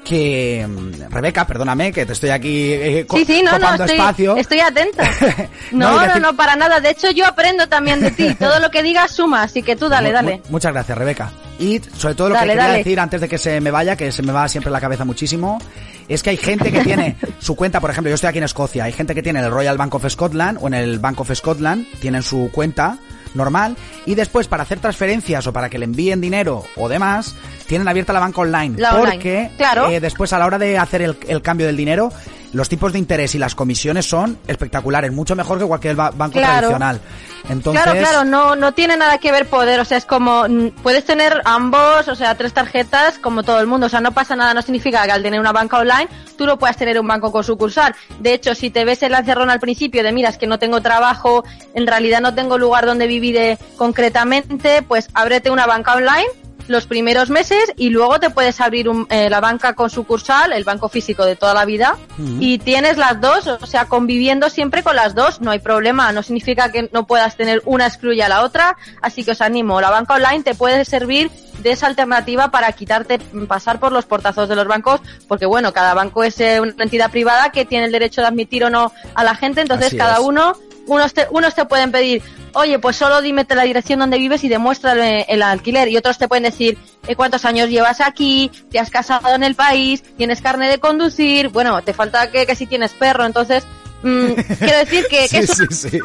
que 0.10 0.66
mm, 0.68 1.12
Rebeca, 1.12 1.46
perdóname 1.46 1.92
que 1.94 2.04
te 2.06 2.14
estoy 2.14 2.32
aquí 2.32 2.74
eh, 2.74 3.06
Sí, 3.14 3.24
sí, 3.26 3.42
no, 3.44 3.58
no, 3.60 3.70
estoy, 3.76 3.92
espacio. 3.92 4.36
estoy 4.38 4.60
atenta. 4.60 5.04
No, 5.72 6.06
No, 6.08 6.20
no, 6.20 6.36
para 6.36 6.56
nada. 6.56 6.80
De 6.80 6.90
hecho, 6.90 7.12
yo 7.12 7.28
aprendo 7.28 7.68
también 7.68 8.02
de 8.02 8.10
ti. 8.12 8.34
Todo 8.40 8.60
lo 8.60 8.72
que 8.72 8.82
digas 8.82 9.12
suma, 9.12 9.44
así 9.44 9.62
que 9.62 9.76
tú 9.76 9.88
dale, 9.88 10.12
dale. 10.12 10.38
mu- 10.46 10.52
muchas 10.54 10.74
gracias, 10.74 10.98
Rebeca. 10.98 11.32
Y 11.60 11.80
sobre 11.98 12.16
todo 12.16 12.30
lo 12.30 12.36
Dale, 12.36 12.46
que 12.48 12.52
quería 12.54 12.68
dale. 12.68 12.78
decir 12.80 13.00
antes 13.02 13.20
de 13.22 13.28
que 13.28 13.38
se 13.38 13.60
me 13.60 13.70
vaya, 13.70 13.96
que 13.98 14.12
se 14.14 14.24
me 14.24 14.32
va 14.32 14.48
siempre 14.48 14.72
la 14.72 14.80
cabeza 14.80 15.04
muchísimo, 15.04 15.60
es 16.08 16.24
que 16.24 16.30
hay 16.30 16.38
gente 16.38 16.72
que 16.72 16.80
tiene 16.86 17.18
su 17.40 17.56
cuenta, 17.58 17.82
por 17.82 17.92
ejemplo, 17.92 18.08
yo 18.10 18.16
estoy 18.16 18.30
aquí 18.30 18.38
en 18.38 18.46
Escocia, 18.46 18.86
hay 18.86 18.94
gente 18.94 19.14
que 19.14 19.22
tiene 19.22 19.40
en 19.40 19.46
el 19.46 19.52
Royal 19.52 19.78
Bank 19.78 19.94
of 19.94 20.06
Scotland 20.10 20.58
o 20.62 20.68
en 20.68 20.74
el 20.74 21.00
Bank 21.00 21.20
of 21.20 21.30
Scotland, 21.36 21.86
tienen 22.00 22.24
su 22.24 22.50
cuenta 22.54 22.98
normal 23.34 23.76
y 24.06 24.16
después 24.16 24.48
para 24.48 24.64
hacer 24.64 24.80
transferencias 24.80 25.46
o 25.48 25.54
para 25.54 25.70
que 25.70 25.78
le 25.78 25.86
envíen 25.86 26.22
dinero 26.22 26.64
o 26.76 26.90
demás, 26.90 27.36
tienen 27.68 27.88
abierta 27.88 28.14
la 28.14 28.20
banca 28.20 28.42
online. 28.42 28.76
La 28.78 28.96
online, 28.96 29.12
porque 29.12 29.52
claro. 29.58 29.90
eh, 29.90 30.00
después 30.00 30.34
a 30.34 30.40
la 30.40 30.46
hora 30.46 30.58
de 30.58 30.78
hacer 30.78 31.02
el, 31.02 31.18
el 31.28 31.42
cambio 31.42 31.68
del 31.68 31.78
dinero, 31.78 32.12
los 32.54 32.68
tipos 32.70 32.92
de 32.94 33.00
interés 33.00 33.36
y 33.36 33.38
las 33.40 33.54
comisiones 33.56 34.08
son 34.08 34.38
espectaculares, 34.48 35.12
mucho 35.12 35.36
mejor 35.36 35.60
que 35.60 35.66
cualquier 35.66 35.96
ba- 35.96 36.12
banco 36.12 36.34
Claro. 36.40 36.58
tradicional. 36.70 37.00
Entonces, 37.48 37.84
Claro, 37.84 38.00
claro, 38.00 38.24
no, 38.26 38.56
no 38.56 38.74
tiene 38.74 38.98
nada 38.98 39.18
que 39.18 39.32
ver 39.32 39.48
poder, 39.48 39.80
o 39.80 39.86
sea, 39.86 39.98
es 39.98 40.06
como, 40.06 40.46
mm, 40.48 40.70
puedes 40.84 41.06
tener 41.06 41.42
ambos, 41.46 42.08
o 42.08 42.16
sea, 42.16 42.36
tres 42.36 42.54
tarjetas 42.54 43.18
como 43.20 43.44
todo 43.44 43.60
el 43.60 43.68
mundo, 43.68 43.86
o 43.86 43.90
sea, 43.90 44.02
no 44.02 44.12
pasa 44.12 44.36
nada, 44.36 44.54
no 44.54 44.62
significa 44.62 45.04
que 45.06 45.12
al 45.12 45.24
tener 45.24 45.40
una 45.40 45.52
banca 45.52 45.78
online 45.78 46.08
tú 46.38 46.46
no 46.46 46.58
puedas 46.60 46.76
tener 46.78 47.00
un 47.00 47.08
banco 47.08 47.32
con 47.32 47.44
sucursal. 47.44 47.96
De 48.20 48.34
hecho, 48.34 48.54
si 48.56 48.70
te 48.70 48.84
ves 48.86 49.02
el 49.04 49.14
encerrón 49.14 49.50
al 49.50 49.60
principio 49.60 50.04
de, 50.04 50.12
mira, 50.12 50.30
es 50.30 50.38
que 50.38 50.48
no 50.48 50.60
tengo 50.60 50.82
trabajo, 50.82 51.44
en 51.74 51.88
realidad 51.88 52.20
no 52.22 52.34
tengo 52.36 52.58
lugar 52.58 52.86
donde 52.86 53.08
vivir 53.08 53.38
eh, 53.38 53.58
concretamente, 53.78 54.82
pues 54.82 55.10
ábrete 55.14 55.50
una 55.52 55.66
banca 55.66 55.94
online 55.94 56.28
los 56.70 56.86
primeros 56.86 57.30
meses 57.30 57.74
y 57.76 57.90
luego 57.90 58.20
te 58.20 58.30
puedes 58.30 58.62
abrir 58.62 58.88
un- 58.90 59.08
eh, 59.10 59.30
la 59.30 59.40
banca 59.40 59.74
con 59.74 59.90
sucursal, 59.90 60.54
el 60.54 60.64
banco 60.64 60.90
físico 60.90 61.26
de 61.26 61.36
toda 61.36 61.54
la 61.54 61.66
vida, 61.66 61.98
y 62.40 62.58
tienes 62.60 62.98
las 62.98 63.20
dos, 63.20 63.48
o 63.48 63.66
sea, 63.66 63.86
conviviendo 63.86 64.50
siempre 64.50 64.84
con 64.84 64.96
las 64.96 65.16
dos, 65.16 65.42
no 65.42 65.52
hay 65.52 65.60
problema, 65.60 66.12
no 66.12 66.24
significa 66.24 66.72
que 66.72 66.90
no 66.94 67.06
puedas 67.08 67.36
tener 67.36 67.62
una 67.66 67.88
excluya 67.88 68.26
a 68.26 68.30
la 68.30 68.44
otra, 68.44 68.78
así 69.02 69.24
que 69.24 69.32
os 69.32 69.42
animo, 69.42 69.82
la 69.82 69.90
banca 69.90 70.16
online 70.16 70.44
te 70.44 70.56
puede 70.56 70.86
servir 70.86 71.30
de 71.60 71.72
esa 71.72 71.88
alternativa 71.88 72.52
para 72.52 72.72
quitarte, 72.72 73.20
mm, 73.34 73.46
pasar 73.46 73.80
por 73.80 73.92
los 73.92 74.06
portazos 74.06 74.48
de 74.48 74.56
los 74.56 74.68
bancos, 74.68 75.02
porque 75.28 75.46
bueno, 75.46 75.74
cada 75.74 75.94
banco 75.94 76.24
es 76.24 76.40
eh, 76.40 76.60
una 76.62 76.74
entidad 76.80 77.12
privada 77.12 77.52
que 77.52 77.66
tiene 77.66 77.86
el 77.86 77.92
derecho 77.92 78.22
de 78.22 78.28
admitir 78.28 78.64
o 78.64 78.70
no 78.70 78.94
a 79.16 79.24
la 79.24 79.36
gente, 79.36 79.62
entonces 79.62 79.88
Así 79.88 79.98
cada 79.98 80.16
es. 80.18 80.20
uno 80.24 80.54
unos 80.88 81.14
te, 81.14 81.28
unos 81.32 81.56
te 81.56 81.66
pueden 81.66 81.92
pedir, 81.92 82.22
oye, 82.54 82.80
pues 82.80 82.96
solo 82.96 83.22
dime 83.22 83.46
la 83.50 83.64
dirección 83.64 84.00
donde 84.00 84.18
vives 84.18 84.44
y 84.44 84.50
demuéstrame 84.50 85.26
el 85.30 85.42
alquiler. 85.42 85.88
Y 85.88 85.98
otros 85.98 86.18
te 86.18 86.28
pueden 86.28 86.44
decir, 86.44 86.78
eh, 87.08 87.16
cuántos 87.16 87.46
años 87.46 87.70
llevas 87.70 88.02
aquí, 88.02 88.52
te 88.72 88.80
has 88.80 88.90
casado 88.90 89.34
en 89.36 89.44
el 89.44 89.56
país, 89.56 90.04
tienes 90.18 90.42
carne 90.42 90.70
de 90.70 90.80
conducir, 90.80 91.50
bueno, 91.50 91.82
te 91.82 91.94
falta 91.94 92.32
que, 92.32 92.46
que 92.46 92.56
si 92.56 92.66
tienes 92.66 92.92
perro. 92.92 93.26
Entonces, 93.26 93.66
mm, 94.04 94.32
quiero 94.60 94.78
decir 94.78 95.06
que, 95.10 95.28
que 95.28 95.28
Sí, 95.28 95.38
es 95.38 95.60
una 95.60 95.70
sí, 95.70 95.90
sí. 95.90 96.00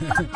Opción 0.00 0.28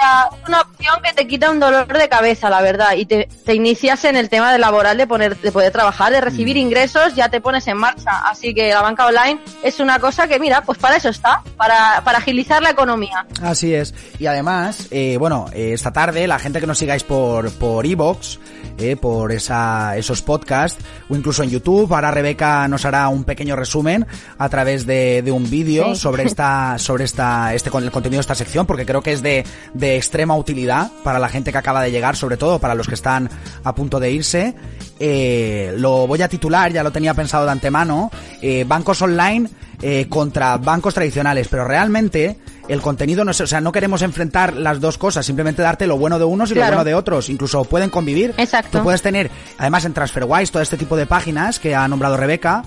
una 0.46 0.60
opción 0.60 0.96
que 1.02 1.12
te 1.12 1.26
quita 1.26 1.50
un 1.50 1.60
dolor 1.60 1.86
de 1.86 2.08
cabeza, 2.08 2.50
la 2.50 2.60
verdad, 2.60 2.94
y 2.96 3.06
te, 3.06 3.28
te 3.44 3.54
inicias 3.54 4.04
en 4.04 4.16
el 4.16 4.28
tema 4.28 4.52
de 4.52 4.58
laboral 4.58 4.96
de, 4.96 5.06
poner, 5.06 5.36
de 5.38 5.52
poder 5.52 5.72
trabajar, 5.72 6.12
de 6.12 6.20
recibir 6.20 6.56
mm. 6.56 6.60
ingresos, 6.60 7.14
ya 7.14 7.28
te 7.28 7.40
pones 7.40 7.66
en 7.68 7.76
marcha. 7.76 8.10
Así 8.28 8.54
que 8.54 8.70
la 8.70 8.82
banca 8.82 9.06
online 9.06 9.40
es 9.62 9.80
una 9.80 9.98
cosa 9.98 10.26
que, 10.26 10.38
mira, 10.38 10.62
pues 10.62 10.78
para 10.78 10.96
eso 10.96 11.08
está, 11.08 11.42
para, 11.56 12.02
para 12.04 12.18
agilizar 12.18 12.62
la 12.62 12.70
economía. 12.70 13.26
Así 13.42 13.74
es. 13.74 13.94
Y 14.18 14.26
además, 14.26 14.88
eh, 14.90 15.16
bueno, 15.18 15.46
eh, 15.52 15.72
esta 15.72 15.92
tarde, 15.92 16.26
la 16.26 16.38
gente 16.38 16.60
que 16.60 16.66
nos 16.66 16.78
sigáis 16.78 17.04
por, 17.04 17.50
por 17.52 17.86
Evox, 17.86 18.38
eh, 18.78 18.96
por 18.96 19.32
esa, 19.32 19.96
esos 19.96 20.22
podcasts, 20.22 20.82
o 21.08 21.14
incluso 21.14 21.42
en 21.42 21.50
YouTube, 21.50 21.92
ahora 21.92 22.10
Rebeca 22.10 22.66
nos 22.68 22.84
hará 22.84 23.08
un 23.08 23.24
pequeño 23.24 23.54
resumen 23.54 24.06
a 24.38 24.48
través 24.48 24.86
de, 24.86 25.22
de 25.22 25.30
un 25.30 25.48
vídeo 25.48 25.94
sobre 25.94 26.24
esta, 26.26 26.78
sobre 26.78 27.04
esta, 27.04 27.54
este, 27.54 27.70
con 27.70 27.84
el 27.84 27.90
contenido 27.90 28.18
de 28.18 28.22
esta 28.22 28.34
sección, 28.34 28.66
porque 28.66 28.86
creo 28.86 29.02
que 29.02 29.12
es 29.12 29.22
de, 29.22 29.44
de 29.74 29.96
extrema 29.96 30.36
utilidad 30.36 30.90
para 31.02 31.18
la 31.18 31.28
gente 31.28 31.52
que 31.52 31.58
acaba 31.58 31.82
de 31.82 31.90
llegar, 31.90 32.16
sobre 32.16 32.36
todo 32.36 32.58
para 32.58 32.74
los 32.74 32.88
que 32.88 32.94
están 32.94 33.30
a 33.64 33.74
punto 33.74 34.00
de 34.00 34.10
irse. 34.10 34.54
Eh, 34.98 35.74
lo 35.78 36.06
voy 36.06 36.22
a 36.22 36.28
titular, 36.28 36.72
ya 36.72 36.82
lo 36.82 36.92
tenía 36.92 37.14
pensado 37.14 37.44
de 37.44 37.52
antemano, 37.52 38.10
eh, 38.40 38.64
bancos 38.66 39.02
online 39.02 39.48
eh, 39.80 40.06
contra 40.08 40.58
bancos 40.58 40.94
tradicionales, 40.94 41.48
pero 41.48 41.64
realmente 41.64 42.38
el 42.68 42.80
contenido 42.80 43.24
no 43.24 43.32
es, 43.32 43.40
o 43.40 43.46
sea, 43.46 43.60
no 43.60 43.72
queremos 43.72 44.02
enfrentar 44.02 44.54
las 44.54 44.80
dos 44.80 44.96
cosas, 44.98 45.26
simplemente 45.26 45.60
darte 45.62 45.88
lo 45.88 45.98
bueno 45.98 46.18
de 46.18 46.24
unos 46.24 46.50
y 46.52 46.54
lo 46.54 46.62
bueno 46.62 46.84
de 46.84 46.94
otros, 46.94 47.28
incluso 47.28 47.64
pueden 47.64 47.90
convivir. 47.90 48.32
Exacto. 48.36 48.78
Tú 48.78 48.84
puedes 48.84 49.02
tener, 49.02 49.30
además 49.58 49.84
en 49.84 49.92
TransferWise, 49.92 50.52
todo 50.52 50.62
este 50.62 50.76
tipo 50.76 50.96
de 50.96 51.06
páginas 51.06 51.58
que 51.58 51.74
ha 51.74 51.88
nombrado 51.88 52.16
Rebeca, 52.16 52.62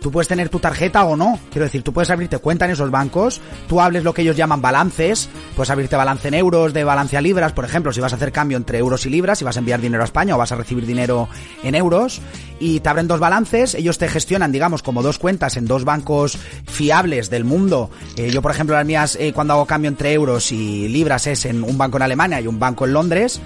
Tú 0.00 0.10
puedes 0.10 0.28
tener 0.28 0.48
tu 0.48 0.58
tarjeta 0.58 1.04
o 1.04 1.16
no. 1.16 1.38
Quiero 1.50 1.64
decir, 1.64 1.82
tú 1.82 1.92
puedes 1.92 2.10
abrirte 2.10 2.38
cuenta 2.38 2.64
en 2.64 2.70
esos 2.70 2.90
bancos, 2.90 3.40
tú 3.68 3.80
hables 3.80 4.02
lo 4.02 4.14
que 4.14 4.22
ellos 4.22 4.36
llaman 4.36 4.62
balances, 4.62 5.28
puedes 5.54 5.70
abrirte 5.70 5.96
balance 5.96 6.28
en 6.28 6.34
euros, 6.34 6.72
de 6.72 6.84
balance 6.84 7.16
a 7.16 7.20
libras, 7.20 7.52
por 7.52 7.64
ejemplo, 7.64 7.92
si 7.92 8.00
vas 8.00 8.12
a 8.12 8.16
hacer 8.16 8.32
cambio 8.32 8.56
entre 8.56 8.78
euros 8.78 9.04
y 9.06 9.10
libras, 9.10 9.38
si 9.38 9.44
vas 9.44 9.56
a 9.56 9.58
enviar 9.58 9.80
dinero 9.80 10.02
a 10.02 10.06
España 10.06 10.34
o 10.34 10.38
vas 10.38 10.52
a 10.52 10.56
recibir 10.56 10.86
dinero 10.86 11.28
en 11.62 11.74
euros, 11.74 12.20
y 12.58 12.80
te 12.80 12.88
abren 12.88 13.08
dos 13.08 13.20
balances, 13.20 13.74
ellos 13.74 13.98
te 13.98 14.08
gestionan, 14.08 14.52
digamos, 14.52 14.82
como 14.82 15.02
dos 15.02 15.18
cuentas 15.18 15.56
en 15.56 15.66
dos 15.66 15.84
bancos 15.84 16.38
fiables 16.66 17.30
del 17.30 17.44
mundo. 17.44 17.90
Eh, 18.16 18.30
yo, 18.30 18.42
por 18.42 18.52
ejemplo, 18.52 18.76
las 18.76 18.86
mías, 18.86 19.16
eh, 19.20 19.32
cuando 19.32 19.54
hago 19.54 19.66
cambio 19.66 19.88
entre 19.88 20.12
euros 20.12 20.52
y 20.52 20.88
libras 20.88 21.26
es 21.26 21.44
en 21.44 21.62
un 21.62 21.76
banco 21.76 21.96
en 21.96 22.02
Alemania 22.02 22.40
y 22.40 22.46
un 22.46 22.58
banco 22.58 22.86
en 22.86 22.92
Londres, 22.92 23.40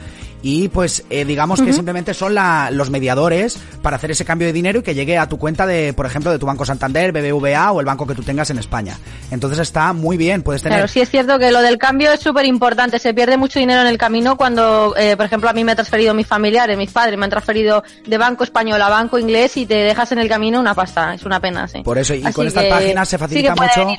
y 0.44 0.68
pues 0.68 1.02
eh, 1.08 1.24
digamos 1.24 1.62
que 1.62 1.72
simplemente 1.72 2.12
son 2.12 2.34
la, 2.34 2.68
los 2.70 2.90
mediadores 2.90 3.58
para 3.80 3.96
hacer 3.96 4.10
ese 4.10 4.26
cambio 4.26 4.46
de 4.46 4.52
dinero 4.52 4.80
y 4.80 4.82
que 4.82 4.94
llegue 4.94 5.16
a 5.16 5.26
tu 5.26 5.38
cuenta 5.38 5.66
de, 5.66 5.94
por 5.94 6.04
ejemplo, 6.04 6.30
de 6.30 6.38
tu 6.38 6.44
Banco 6.44 6.66
Santander, 6.66 7.12
BBVA 7.12 7.72
o 7.72 7.80
el 7.80 7.86
banco 7.86 8.06
que 8.06 8.14
tú 8.14 8.22
tengas 8.22 8.50
en 8.50 8.58
España. 8.58 8.98
Entonces 9.30 9.58
está 9.58 9.94
muy 9.94 10.18
bien, 10.18 10.42
puedes 10.42 10.62
tener... 10.62 10.76
Claro, 10.76 10.88
sí 10.88 11.00
es 11.00 11.08
cierto 11.08 11.38
que 11.38 11.50
lo 11.50 11.62
del 11.62 11.78
cambio 11.78 12.12
es 12.12 12.20
súper 12.20 12.44
importante, 12.44 12.98
se 12.98 13.14
pierde 13.14 13.38
mucho 13.38 13.58
dinero 13.58 13.80
en 13.80 13.86
el 13.86 13.96
camino 13.96 14.36
cuando, 14.36 14.94
eh, 14.98 15.16
por 15.16 15.24
ejemplo, 15.24 15.48
a 15.48 15.54
mí 15.54 15.64
me 15.64 15.72
ha 15.72 15.76
transferido 15.76 16.12
mis 16.12 16.26
familiares, 16.26 16.76
mis 16.76 16.90
padres 16.90 17.18
me 17.18 17.24
han 17.24 17.30
transferido 17.30 17.82
de 18.06 18.18
banco 18.18 18.44
español 18.44 18.82
a 18.82 18.90
banco 18.90 19.18
inglés 19.18 19.56
y 19.56 19.64
te 19.64 19.76
dejas 19.76 20.12
en 20.12 20.18
el 20.18 20.28
camino 20.28 20.60
una 20.60 20.74
pasta, 20.74 21.14
es 21.14 21.24
una 21.24 21.40
pena, 21.40 21.66
sí. 21.66 21.82
Por 21.82 21.96
eso, 21.96 22.12
y 22.12 22.22
con 22.34 22.46
estas 22.46 22.66
páginas 22.66 23.08
se 23.08 23.16
facilita 23.16 23.54
mucho. 23.54 23.86
Muy 23.86 23.96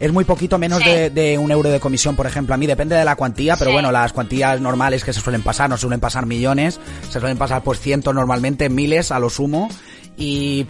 es 0.00 0.10
muy 0.10 0.24
poquito 0.24 0.56
menos 0.56 0.82
de, 0.82 1.10
de, 1.10 1.36
un 1.36 1.50
euro 1.50 1.68
de 1.68 1.80
comisión, 1.80 2.16
por 2.16 2.26
ejemplo. 2.26 2.54
A 2.54 2.58
mí 2.58 2.66
depende 2.66 2.96
de 2.96 3.04
la 3.04 3.14
cuantía, 3.14 3.56
pero 3.58 3.72
bueno, 3.72 3.92
las 3.92 4.14
cuantías 4.14 4.58
normales 4.58 5.04
que 5.04 5.12
se 5.12 5.20
suelen 5.20 5.42
pasar, 5.42 5.68
no 5.68 5.76
suelen 5.82 6.00
pasar 6.00 6.26
millones 6.26 6.80
se 7.10 7.20
suelen 7.20 7.38
pasar 7.38 7.62
por 7.62 7.76
cientos 7.76 8.14
normalmente, 8.14 8.68
miles 8.68 9.12
a 9.12 9.18
lo 9.18 9.30
sumo. 9.30 9.68
Y, 10.16 10.66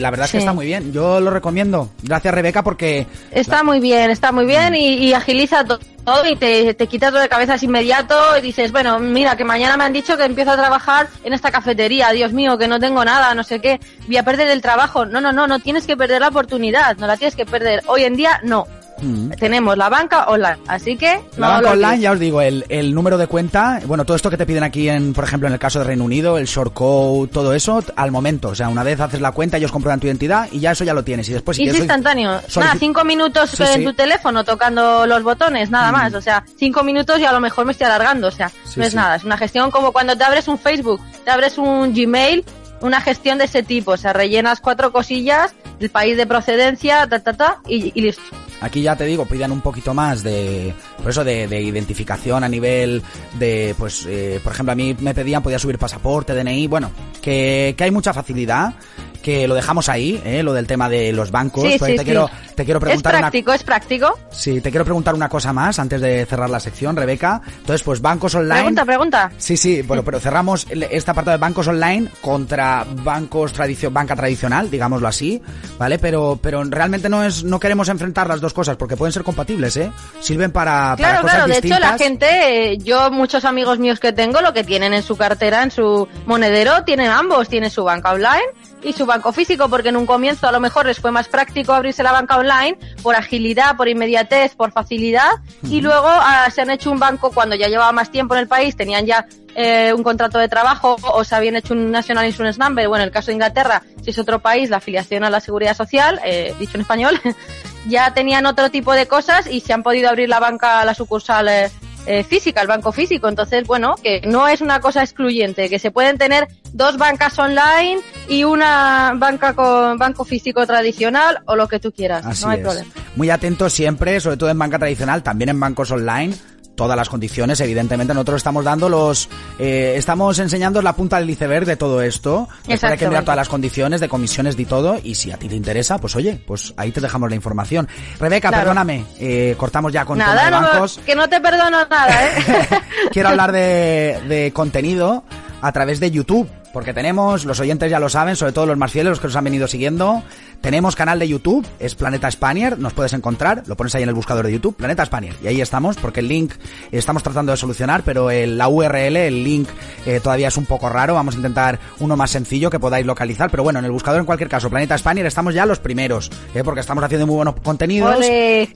la 0.00 0.10
verdad 0.10 0.26
es 0.26 0.32
que 0.32 0.38
está 0.38 0.52
muy 0.52 0.66
bien. 0.66 0.92
Yo 0.92 1.20
lo 1.20 1.30
recomiendo. 1.30 1.90
Gracias, 2.02 2.34
Rebeca, 2.34 2.62
porque... 2.62 3.06
Está 3.30 3.62
muy 3.62 3.80
bien, 3.80 4.10
está 4.10 4.30
muy 4.30 4.44
bien 4.44 4.74
y, 4.74 5.12
agiliza 5.14 5.64
todo 5.64 5.80
y 6.28 6.36
te, 6.36 6.74
te 6.74 6.86
quita 6.86 7.10
todo 7.10 7.20
de 7.20 7.28
cabeza 7.28 7.56
inmediato 7.62 8.14
y 8.36 8.42
dices, 8.42 8.72
bueno, 8.72 8.98
mira, 8.98 9.36
que 9.36 9.44
mañana 9.44 9.76
me 9.76 9.84
han 9.84 9.92
dicho 9.92 10.16
que 10.16 10.24
empiezo 10.24 10.50
a 10.50 10.56
trabajar 10.56 11.08
en 11.24 11.32
esta 11.32 11.50
cafetería. 11.50 12.10
Dios 12.10 12.32
mío, 12.32 12.58
que 12.58 12.68
no 12.68 12.78
tengo 12.78 13.04
nada, 13.04 13.34
no 13.34 13.42
sé 13.42 13.60
qué. 13.60 13.80
Voy 14.06 14.18
a 14.18 14.24
perder 14.24 14.48
el 14.48 14.60
trabajo. 14.60 15.06
No, 15.06 15.20
no, 15.20 15.32
no, 15.32 15.46
no 15.46 15.60
tienes 15.60 15.86
que 15.86 15.96
perder 15.96 16.20
la 16.20 16.28
oportunidad. 16.28 16.98
No 16.98 17.06
la 17.06 17.16
tienes 17.16 17.36
que 17.36 17.46
perder. 17.46 17.82
Hoy 17.86 18.04
en 18.04 18.16
día, 18.16 18.40
no. 18.42 18.66
Mm. 19.00 19.30
Tenemos 19.30 19.76
la 19.76 19.88
banca 19.88 20.24
online, 20.24 20.58
así 20.66 20.96
que... 20.96 21.20
La 21.36 21.48
banca 21.48 21.72
online, 21.72 22.00
ya 22.00 22.12
os 22.12 22.20
digo, 22.20 22.40
el, 22.40 22.64
el, 22.68 22.94
número 22.94 23.18
de 23.18 23.26
cuenta, 23.26 23.80
bueno, 23.86 24.04
todo 24.04 24.16
esto 24.16 24.30
que 24.30 24.36
te 24.36 24.46
piden 24.46 24.62
aquí, 24.62 24.88
en, 24.88 25.12
por 25.12 25.24
ejemplo, 25.24 25.46
en 25.46 25.54
el 25.54 25.58
caso 25.58 25.78
de 25.78 25.84
Reino 25.84 26.04
Unido, 26.04 26.38
el 26.38 26.46
short 26.46 26.72
code, 26.72 27.28
todo 27.28 27.54
eso, 27.54 27.82
al 27.96 28.10
momento. 28.10 28.48
O 28.48 28.54
sea, 28.54 28.68
una 28.68 28.82
vez 28.82 29.00
haces 29.00 29.20
la 29.20 29.32
cuenta, 29.32 29.56
ellos 29.56 29.72
comprueban 29.72 30.00
tu 30.00 30.06
identidad 30.06 30.48
y 30.50 30.60
ya 30.60 30.72
eso 30.72 30.84
ya 30.84 30.94
lo 30.94 31.04
tienes. 31.04 31.28
Y 31.28 31.32
después... 31.32 31.58
y 31.58 31.68
es 31.68 31.76
instantáneo. 31.76 32.40
Nada, 32.56 32.74
cinco 32.78 33.04
minutos 33.04 33.58
en 33.60 33.84
tu 33.84 33.94
teléfono 33.94 34.44
tocando 34.44 35.06
los 35.06 35.22
botones, 35.22 35.70
nada 35.70 35.90
mm. 35.90 35.94
más. 35.94 36.14
O 36.14 36.20
sea, 36.20 36.44
cinco 36.56 36.82
minutos 36.82 37.18
y 37.20 37.24
a 37.24 37.32
lo 37.32 37.40
mejor 37.40 37.64
me 37.64 37.72
estoy 37.72 37.86
alargando. 37.86 38.28
O 38.28 38.32
sea, 38.32 38.50
no 38.76 38.84
es 38.84 38.94
nada. 38.94 39.16
Es 39.16 39.24
una 39.24 39.36
gestión 39.36 39.70
como 39.70 39.92
cuando 39.92 40.16
te 40.16 40.24
abres 40.24 40.48
un 40.48 40.58
Facebook, 40.58 41.00
te 41.24 41.30
abres 41.30 41.58
un 41.58 41.92
Gmail 41.92 42.44
una 42.80 43.00
gestión 43.00 43.38
de 43.38 43.44
ese 43.44 43.62
tipo. 43.62 43.92
O 43.92 43.96
sea, 43.96 44.12
rellenas 44.12 44.60
cuatro 44.60 44.92
cosillas, 44.92 45.54
el 45.80 45.90
país 45.90 46.16
de 46.16 46.26
procedencia, 46.26 47.06
ta, 47.08 47.18
ta, 47.20 47.32
ta, 47.32 47.60
y, 47.66 47.98
listo. 48.00 48.22
Aquí 48.60 48.82
ya 48.82 48.94
te 48.94 49.04
digo, 49.04 49.24
piden 49.24 49.52
un 49.52 49.62
poquito 49.62 49.94
más 49.94 50.22
de, 50.22 50.74
por 50.98 51.10
eso, 51.10 51.24
de, 51.24 51.48
de 51.48 51.62
identificación 51.62 52.44
a 52.44 52.48
nivel 52.48 53.02
de, 53.38 53.74
pues, 53.78 54.06
eh, 54.06 54.40
por 54.44 54.52
ejemplo, 54.52 54.72
a 54.72 54.76
mí 54.76 54.94
me 55.00 55.14
pedían, 55.14 55.42
podía 55.42 55.58
subir 55.58 55.78
pasaporte, 55.78 56.34
DNI, 56.34 56.66
bueno, 56.66 56.90
que, 57.22 57.74
que 57.76 57.84
hay 57.84 57.90
mucha 57.90 58.12
facilidad 58.12 58.74
que 59.22 59.46
lo 59.46 59.54
dejamos 59.54 59.88
ahí, 59.88 60.20
¿eh? 60.24 60.42
lo 60.42 60.52
del 60.52 60.66
tema 60.66 60.88
de 60.88 61.12
los 61.12 61.30
bancos. 61.30 61.64
Sí, 61.64 61.78
sí, 61.78 61.96
te, 61.96 62.04
Quiero, 62.04 62.28
te 62.54 62.64
quiero 62.64 62.80
preguntar. 62.80 63.14
Es 63.14 63.20
práctico, 63.20 63.52
es 63.52 63.62
práctico. 63.62 64.18
Sí, 64.30 64.60
te 64.60 64.70
quiero 64.70 64.84
preguntar 64.84 65.14
una 65.14 65.28
cosa 65.28 65.52
más 65.52 65.78
antes 65.78 66.00
de 66.00 66.26
cerrar 66.26 66.50
la 66.50 66.60
sección, 66.60 66.96
Rebeca. 66.96 67.40
Entonces, 67.46 67.82
pues 67.82 68.00
bancos 68.00 68.34
online. 68.34 68.54
Pregunta, 68.54 68.84
pregunta. 68.84 69.32
Sí, 69.38 69.56
sí, 69.56 69.82
bueno, 69.82 70.02
pero 70.02 70.20
cerramos 70.20 70.66
esta 70.70 71.14
parte 71.14 71.30
de 71.30 71.36
bancos 71.36 71.68
online 71.68 72.08
contra 72.20 72.84
bancos 72.88 73.52
tradicio 73.52 73.90
banca 73.90 74.16
tradicional, 74.16 74.70
digámoslo 74.70 75.08
así, 75.08 75.40
¿vale? 75.78 75.98
Pero, 75.98 76.38
pero 76.40 76.62
realmente 76.64 77.08
no 77.08 77.24
es, 77.24 77.44
no 77.44 77.60
queremos 77.60 77.88
enfrentar 77.88 78.28
las 78.28 78.40
dos 78.40 78.54
cosas 78.54 78.76
porque 78.76 78.96
pueden 78.96 79.12
ser 79.12 79.22
compatibles, 79.22 79.76
¿eh? 79.76 79.90
Sirven 80.20 80.52
para, 80.52 80.94
claro, 80.96 81.22
cosas 81.22 81.44
claro. 81.44 81.52
De 81.52 81.58
hecho, 81.58 81.78
la 81.78 81.98
gente, 81.98 82.78
yo 82.78 83.10
muchos 83.10 83.44
amigos 83.44 83.78
míos 83.78 84.00
que 84.00 84.12
tengo, 84.12 84.40
lo 84.40 84.52
que 84.52 84.64
tienen 84.64 84.94
en 84.94 85.02
su 85.02 85.16
cartera, 85.16 85.62
en 85.62 85.70
su 85.70 86.08
monedero, 86.26 86.84
tienen 86.84 87.10
ambos, 87.10 87.48
tienen 87.48 87.70
su 87.70 87.84
banca 87.84 88.12
online 88.12 88.69
y 88.82 88.92
su 88.92 89.06
banco 89.06 89.32
físico, 89.32 89.68
porque 89.68 89.90
en 89.90 89.96
un 89.96 90.06
comienzo 90.06 90.48
a 90.48 90.52
lo 90.52 90.60
mejor 90.60 90.86
les 90.86 90.98
fue 90.98 91.10
más 91.10 91.28
práctico 91.28 91.72
abrirse 91.72 92.02
la 92.02 92.12
banca 92.12 92.36
online 92.36 92.78
por 93.02 93.14
agilidad, 93.14 93.76
por 93.76 93.88
inmediatez, 93.88 94.54
por 94.54 94.72
facilidad, 94.72 95.30
y 95.64 95.80
luego 95.80 96.08
ah, 96.08 96.48
se 96.52 96.62
han 96.62 96.70
hecho 96.70 96.90
un 96.90 96.98
banco 96.98 97.30
cuando 97.32 97.54
ya 97.54 97.68
llevaba 97.68 97.92
más 97.92 98.10
tiempo 98.10 98.34
en 98.34 98.40
el 98.40 98.48
país, 98.48 98.76
tenían 98.76 99.06
ya 99.06 99.26
eh, 99.54 99.92
un 99.94 100.02
contrato 100.02 100.38
de 100.38 100.48
trabajo 100.48 100.96
o 101.02 101.24
se 101.24 101.34
habían 101.34 101.56
hecho 101.56 101.74
un 101.74 101.90
National 101.90 102.26
Insurance 102.26 102.58
Number, 102.58 102.88
bueno, 102.88 103.02
en 103.02 103.08
el 103.08 103.12
caso 103.12 103.26
de 103.26 103.34
Inglaterra, 103.34 103.82
si 104.02 104.10
es 104.10 104.18
otro 104.18 104.40
país, 104.40 104.70
la 104.70 104.78
afiliación 104.78 105.24
a 105.24 105.30
la 105.30 105.40
seguridad 105.40 105.76
social, 105.76 106.20
eh, 106.24 106.54
dicho 106.58 106.76
en 106.76 106.82
español, 106.82 107.20
ya 107.88 108.12
tenían 108.14 108.46
otro 108.46 108.70
tipo 108.70 108.92
de 108.92 109.06
cosas 109.06 109.46
y 109.46 109.60
se 109.60 109.72
han 109.72 109.82
podido 109.82 110.08
abrir 110.08 110.28
la 110.28 110.40
banca, 110.40 110.84
la 110.84 110.94
sucursal 110.94 111.48
eh, 111.48 111.70
eh, 112.06 112.24
física, 112.24 112.62
el 112.62 112.66
banco 112.66 112.92
físico. 112.92 113.28
Entonces, 113.28 113.66
bueno, 113.66 113.94
que 114.02 114.22
no 114.22 114.48
es 114.48 114.60
una 114.60 114.80
cosa 114.80 115.02
excluyente, 115.02 115.68
que 115.68 115.78
se 115.78 115.90
pueden 115.90 116.18
tener 116.18 116.48
dos 116.72 116.96
bancas 116.96 117.38
online 117.38 118.00
y 118.28 118.44
una 118.44 119.12
banca 119.16 119.54
con 119.54 119.98
banco 119.98 120.24
físico 120.24 120.66
tradicional 120.66 121.40
o 121.46 121.56
lo 121.56 121.68
que 121.68 121.78
tú 121.80 121.92
quieras. 121.92 122.42
no 122.42 122.48
hay 122.48 122.60
problema. 122.60 122.90
Muy 123.16 123.30
atentos 123.30 123.72
siempre, 123.72 124.20
sobre 124.20 124.36
todo 124.36 124.50
en 124.50 124.58
banca 124.58 124.78
tradicional, 124.78 125.22
también 125.22 125.50
en 125.50 125.60
bancos 125.60 125.90
online 125.90 126.34
todas 126.80 126.96
las 126.96 127.10
condiciones, 127.10 127.60
evidentemente 127.60 128.14
nosotros 128.14 128.38
estamos 128.38 128.64
dando 128.64 128.88
los, 128.88 129.28
eh, 129.58 129.96
estamos 129.98 130.38
enseñando 130.38 130.80
la 130.80 130.94
punta 130.94 131.18
del 131.18 131.28
iceberg 131.28 131.66
de 131.66 131.76
todo 131.76 132.00
esto. 132.00 132.48
hay 132.66 132.96
que 132.96 133.06
mirar 133.06 133.22
todas 133.22 133.36
las 133.36 133.50
condiciones 133.50 134.00
de 134.00 134.08
comisiones 134.08 134.58
y 134.58 134.64
todo, 134.64 134.98
y 135.02 135.14
si 135.14 135.30
a 135.30 135.36
ti 135.36 135.46
te 135.46 135.56
interesa, 135.56 135.98
pues 135.98 136.16
oye, 136.16 136.42
pues 136.46 136.72
ahí 136.78 136.90
te 136.90 137.02
dejamos 137.02 137.28
la 137.28 137.36
información. 137.36 137.86
Rebeca, 138.18 138.50
perdóname, 138.50 139.04
eh, 139.18 139.54
cortamos 139.58 139.92
ya 139.92 140.06
con 140.06 140.16
nada, 140.16 140.46
de 140.46 140.50
bancos. 140.52 140.98
que 141.04 141.14
no 141.14 141.28
te 141.28 141.38
perdono 141.38 141.84
nada, 141.84 142.24
¿eh? 142.24 142.68
Quiero 143.12 143.28
hablar 143.28 143.52
de, 143.52 144.18
de 144.26 144.50
contenido 144.54 145.22
a 145.60 145.72
través 145.72 146.00
de 146.00 146.10
YouTube, 146.10 146.48
porque 146.72 146.94
tenemos, 146.94 147.44
los 147.44 147.60
oyentes 147.60 147.90
ya 147.90 148.00
lo 148.00 148.08
saben, 148.08 148.36
sobre 148.36 148.52
todo 148.52 148.66
los 148.66 148.78
más 148.78 148.92
fieles, 148.92 149.10
los 149.10 149.20
que 149.20 149.26
nos 149.26 149.36
han 149.36 149.44
venido 149.44 149.66
siguiendo, 149.66 150.22
tenemos 150.60 150.96
canal 150.96 151.18
de 151.18 151.28
YouTube, 151.28 151.66
es 151.78 151.94
Planeta 151.94 152.30
Spanier, 152.30 152.78
nos 152.78 152.92
puedes 152.92 153.12
encontrar, 153.12 153.62
lo 153.66 153.76
pones 153.76 153.94
ahí 153.94 154.02
en 154.02 154.08
el 154.08 154.14
buscador 154.14 154.46
de 154.46 154.52
YouTube, 154.52 154.76
Planeta 154.76 155.04
Spanier, 155.04 155.34
y 155.42 155.48
ahí 155.48 155.60
estamos, 155.60 155.96
porque 155.96 156.20
el 156.20 156.28
link 156.28 156.52
estamos 156.92 157.22
tratando 157.22 157.52
de 157.52 157.58
solucionar, 157.58 158.02
pero 158.04 158.30
el, 158.30 158.58
la 158.58 158.68
URL, 158.68 159.16
el 159.16 159.44
link 159.44 159.68
eh, 160.06 160.20
todavía 160.22 160.48
es 160.48 160.56
un 160.56 160.66
poco 160.66 160.88
raro, 160.88 161.14
vamos 161.14 161.34
a 161.34 161.38
intentar 161.38 161.78
uno 161.98 162.16
más 162.16 162.30
sencillo 162.30 162.70
que 162.70 162.78
podáis 162.78 163.06
localizar, 163.06 163.50
pero 163.50 163.62
bueno, 163.62 163.78
en 163.78 163.84
el 163.84 163.90
buscador 163.90 164.20
en 164.20 164.26
cualquier 164.26 164.48
caso, 164.48 164.70
Planeta 164.70 164.96
Spanier, 164.96 165.26
estamos 165.26 165.54
ya 165.54 165.66
los 165.66 165.78
primeros, 165.78 166.30
eh, 166.54 166.62
porque 166.64 166.80
estamos 166.80 167.02
haciendo 167.02 167.26
muy 167.26 167.36
buenos 167.36 167.54
contenidos 167.62 168.16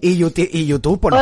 y, 0.01 0.17
YouTube, 0.17 0.49
y 0.53 0.67
YouTube 0.67 1.01
pues, 1.01 1.15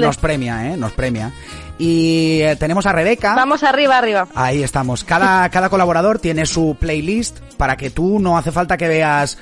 nos, 0.00 0.16
premia, 0.16 0.72
eh, 0.72 0.76
nos 0.76 0.92
premia. 0.92 1.32
Y 1.78 2.40
eh, 2.42 2.56
tenemos 2.56 2.86
a 2.86 2.92
Rebeca. 2.92 3.34
Vamos 3.34 3.62
arriba, 3.62 3.98
arriba. 3.98 4.28
Ahí 4.34 4.62
estamos. 4.62 5.04
Cada, 5.04 5.48
cada 5.50 5.68
colaborador 5.68 6.18
tiene 6.18 6.46
su 6.46 6.76
playlist 6.78 7.38
para 7.56 7.76
que 7.76 7.90
tú 7.90 8.18
no 8.18 8.36
hace 8.36 8.52
falta 8.52 8.76
que 8.76 8.88
veas, 8.88 9.38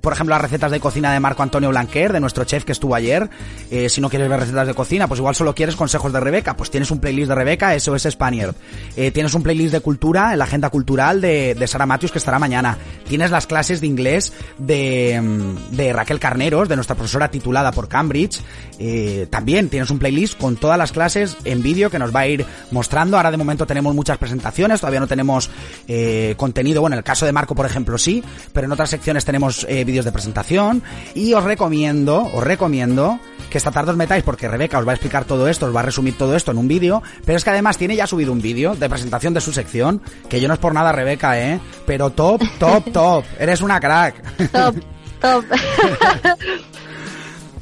por 0.00 0.12
ejemplo, 0.12 0.34
las 0.34 0.42
recetas 0.42 0.70
de 0.70 0.80
cocina 0.80 1.12
de 1.12 1.20
Marco 1.20 1.42
Antonio 1.42 1.68
Blanquer, 1.70 2.12
de 2.12 2.20
nuestro 2.20 2.44
chef 2.44 2.64
que 2.64 2.72
estuvo 2.72 2.94
ayer. 2.94 3.28
Eh, 3.70 3.88
si 3.88 4.00
no 4.00 4.08
quieres 4.08 4.28
ver 4.28 4.40
recetas 4.40 4.66
de 4.66 4.74
cocina, 4.74 5.08
pues 5.08 5.18
igual 5.18 5.34
solo 5.34 5.54
quieres 5.54 5.76
consejos 5.76 6.12
de 6.12 6.20
Rebeca, 6.20 6.56
pues 6.56 6.70
tienes 6.70 6.90
un 6.90 7.00
playlist 7.00 7.28
de 7.28 7.34
Rebeca, 7.34 7.74
eso 7.74 7.94
es 7.94 8.02
Spaniard. 8.04 8.54
Eh, 8.96 9.10
tienes 9.10 9.34
un 9.34 9.42
playlist 9.42 9.72
de 9.72 9.80
cultura, 9.80 10.32
en 10.32 10.38
la 10.38 10.44
agenda 10.44 10.70
cultural 10.70 11.20
de, 11.20 11.54
de 11.54 11.66
Sara 11.66 11.86
Matthews 11.86 12.12
que 12.12 12.18
estará 12.18 12.38
mañana. 12.38 12.78
Tienes 13.08 13.30
las 13.30 13.46
clases 13.46 13.80
de 13.80 13.86
inglés 13.86 14.32
de, 14.58 15.20
mm, 15.20 15.76
de 15.76 15.92
Raquel 15.92 16.18
Carneros, 16.20 16.68
de 16.68 16.76
nuestra 16.76 16.96
profesora 16.96 17.30
titulada 17.30 17.72
por 17.72 17.88
Cambridge. 17.88 18.40
Eh, 18.78 19.26
también 19.30 19.68
tienes 19.68 19.90
un 19.90 19.98
playlist 19.98 20.38
con 20.38 20.56
todas 20.56 20.78
las 20.78 20.92
clases 20.92 21.36
en 21.44 21.51
vídeo 21.60 21.90
que 21.90 21.98
nos 21.98 22.14
va 22.14 22.20
a 22.20 22.28
ir 22.28 22.46
mostrando. 22.70 23.16
Ahora 23.16 23.32
de 23.32 23.36
momento 23.36 23.66
tenemos 23.66 23.94
muchas 23.94 24.16
presentaciones, 24.16 24.80
todavía 24.80 25.00
no 25.00 25.08
tenemos 25.08 25.50
eh, 25.88 26.34
contenido. 26.36 26.80
Bueno, 26.80 26.94
en 26.94 26.98
el 26.98 27.04
caso 27.04 27.26
de 27.26 27.32
Marco, 27.32 27.54
por 27.54 27.66
ejemplo, 27.66 27.98
sí, 27.98 28.22
pero 28.52 28.66
en 28.66 28.72
otras 28.72 28.90
secciones 28.90 29.24
tenemos 29.24 29.66
eh, 29.68 29.84
vídeos 29.84 30.04
de 30.04 30.12
presentación. 30.12 30.82
Y 31.14 31.34
os 31.34 31.42
recomiendo, 31.42 32.30
os 32.32 32.44
recomiendo 32.44 33.18
que 33.50 33.58
esta 33.58 33.70
tarde 33.70 33.90
os 33.90 33.96
metáis 33.96 34.22
porque 34.22 34.48
Rebeca 34.48 34.78
os 34.78 34.86
va 34.86 34.92
a 34.92 34.94
explicar 34.94 35.24
todo 35.24 35.48
esto, 35.48 35.66
os 35.66 35.76
va 35.76 35.80
a 35.80 35.82
resumir 35.82 36.16
todo 36.16 36.34
esto 36.34 36.52
en 36.52 36.58
un 36.58 36.68
vídeo, 36.68 37.02
pero 37.26 37.36
es 37.36 37.44
que 37.44 37.50
además 37.50 37.76
tiene 37.76 37.96
ya 37.96 38.06
subido 38.06 38.32
un 38.32 38.40
vídeo 38.40 38.74
de 38.74 38.88
presentación 38.88 39.34
de 39.34 39.40
su 39.40 39.52
sección, 39.52 40.00
que 40.28 40.40
yo 40.40 40.48
no 40.48 40.54
es 40.54 40.60
por 40.60 40.72
nada 40.72 40.92
Rebeca, 40.92 41.38
¿eh? 41.38 41.60
Pero 41.86 42.10
top, 42.10 42.42
top, 42.58 42.92
top. 42.92 43.24
Eres 43.38 43.60
una 43.60 43.78
crack. 43.78 44.50
Top, 44.50 44.76
top. 45.20 45.44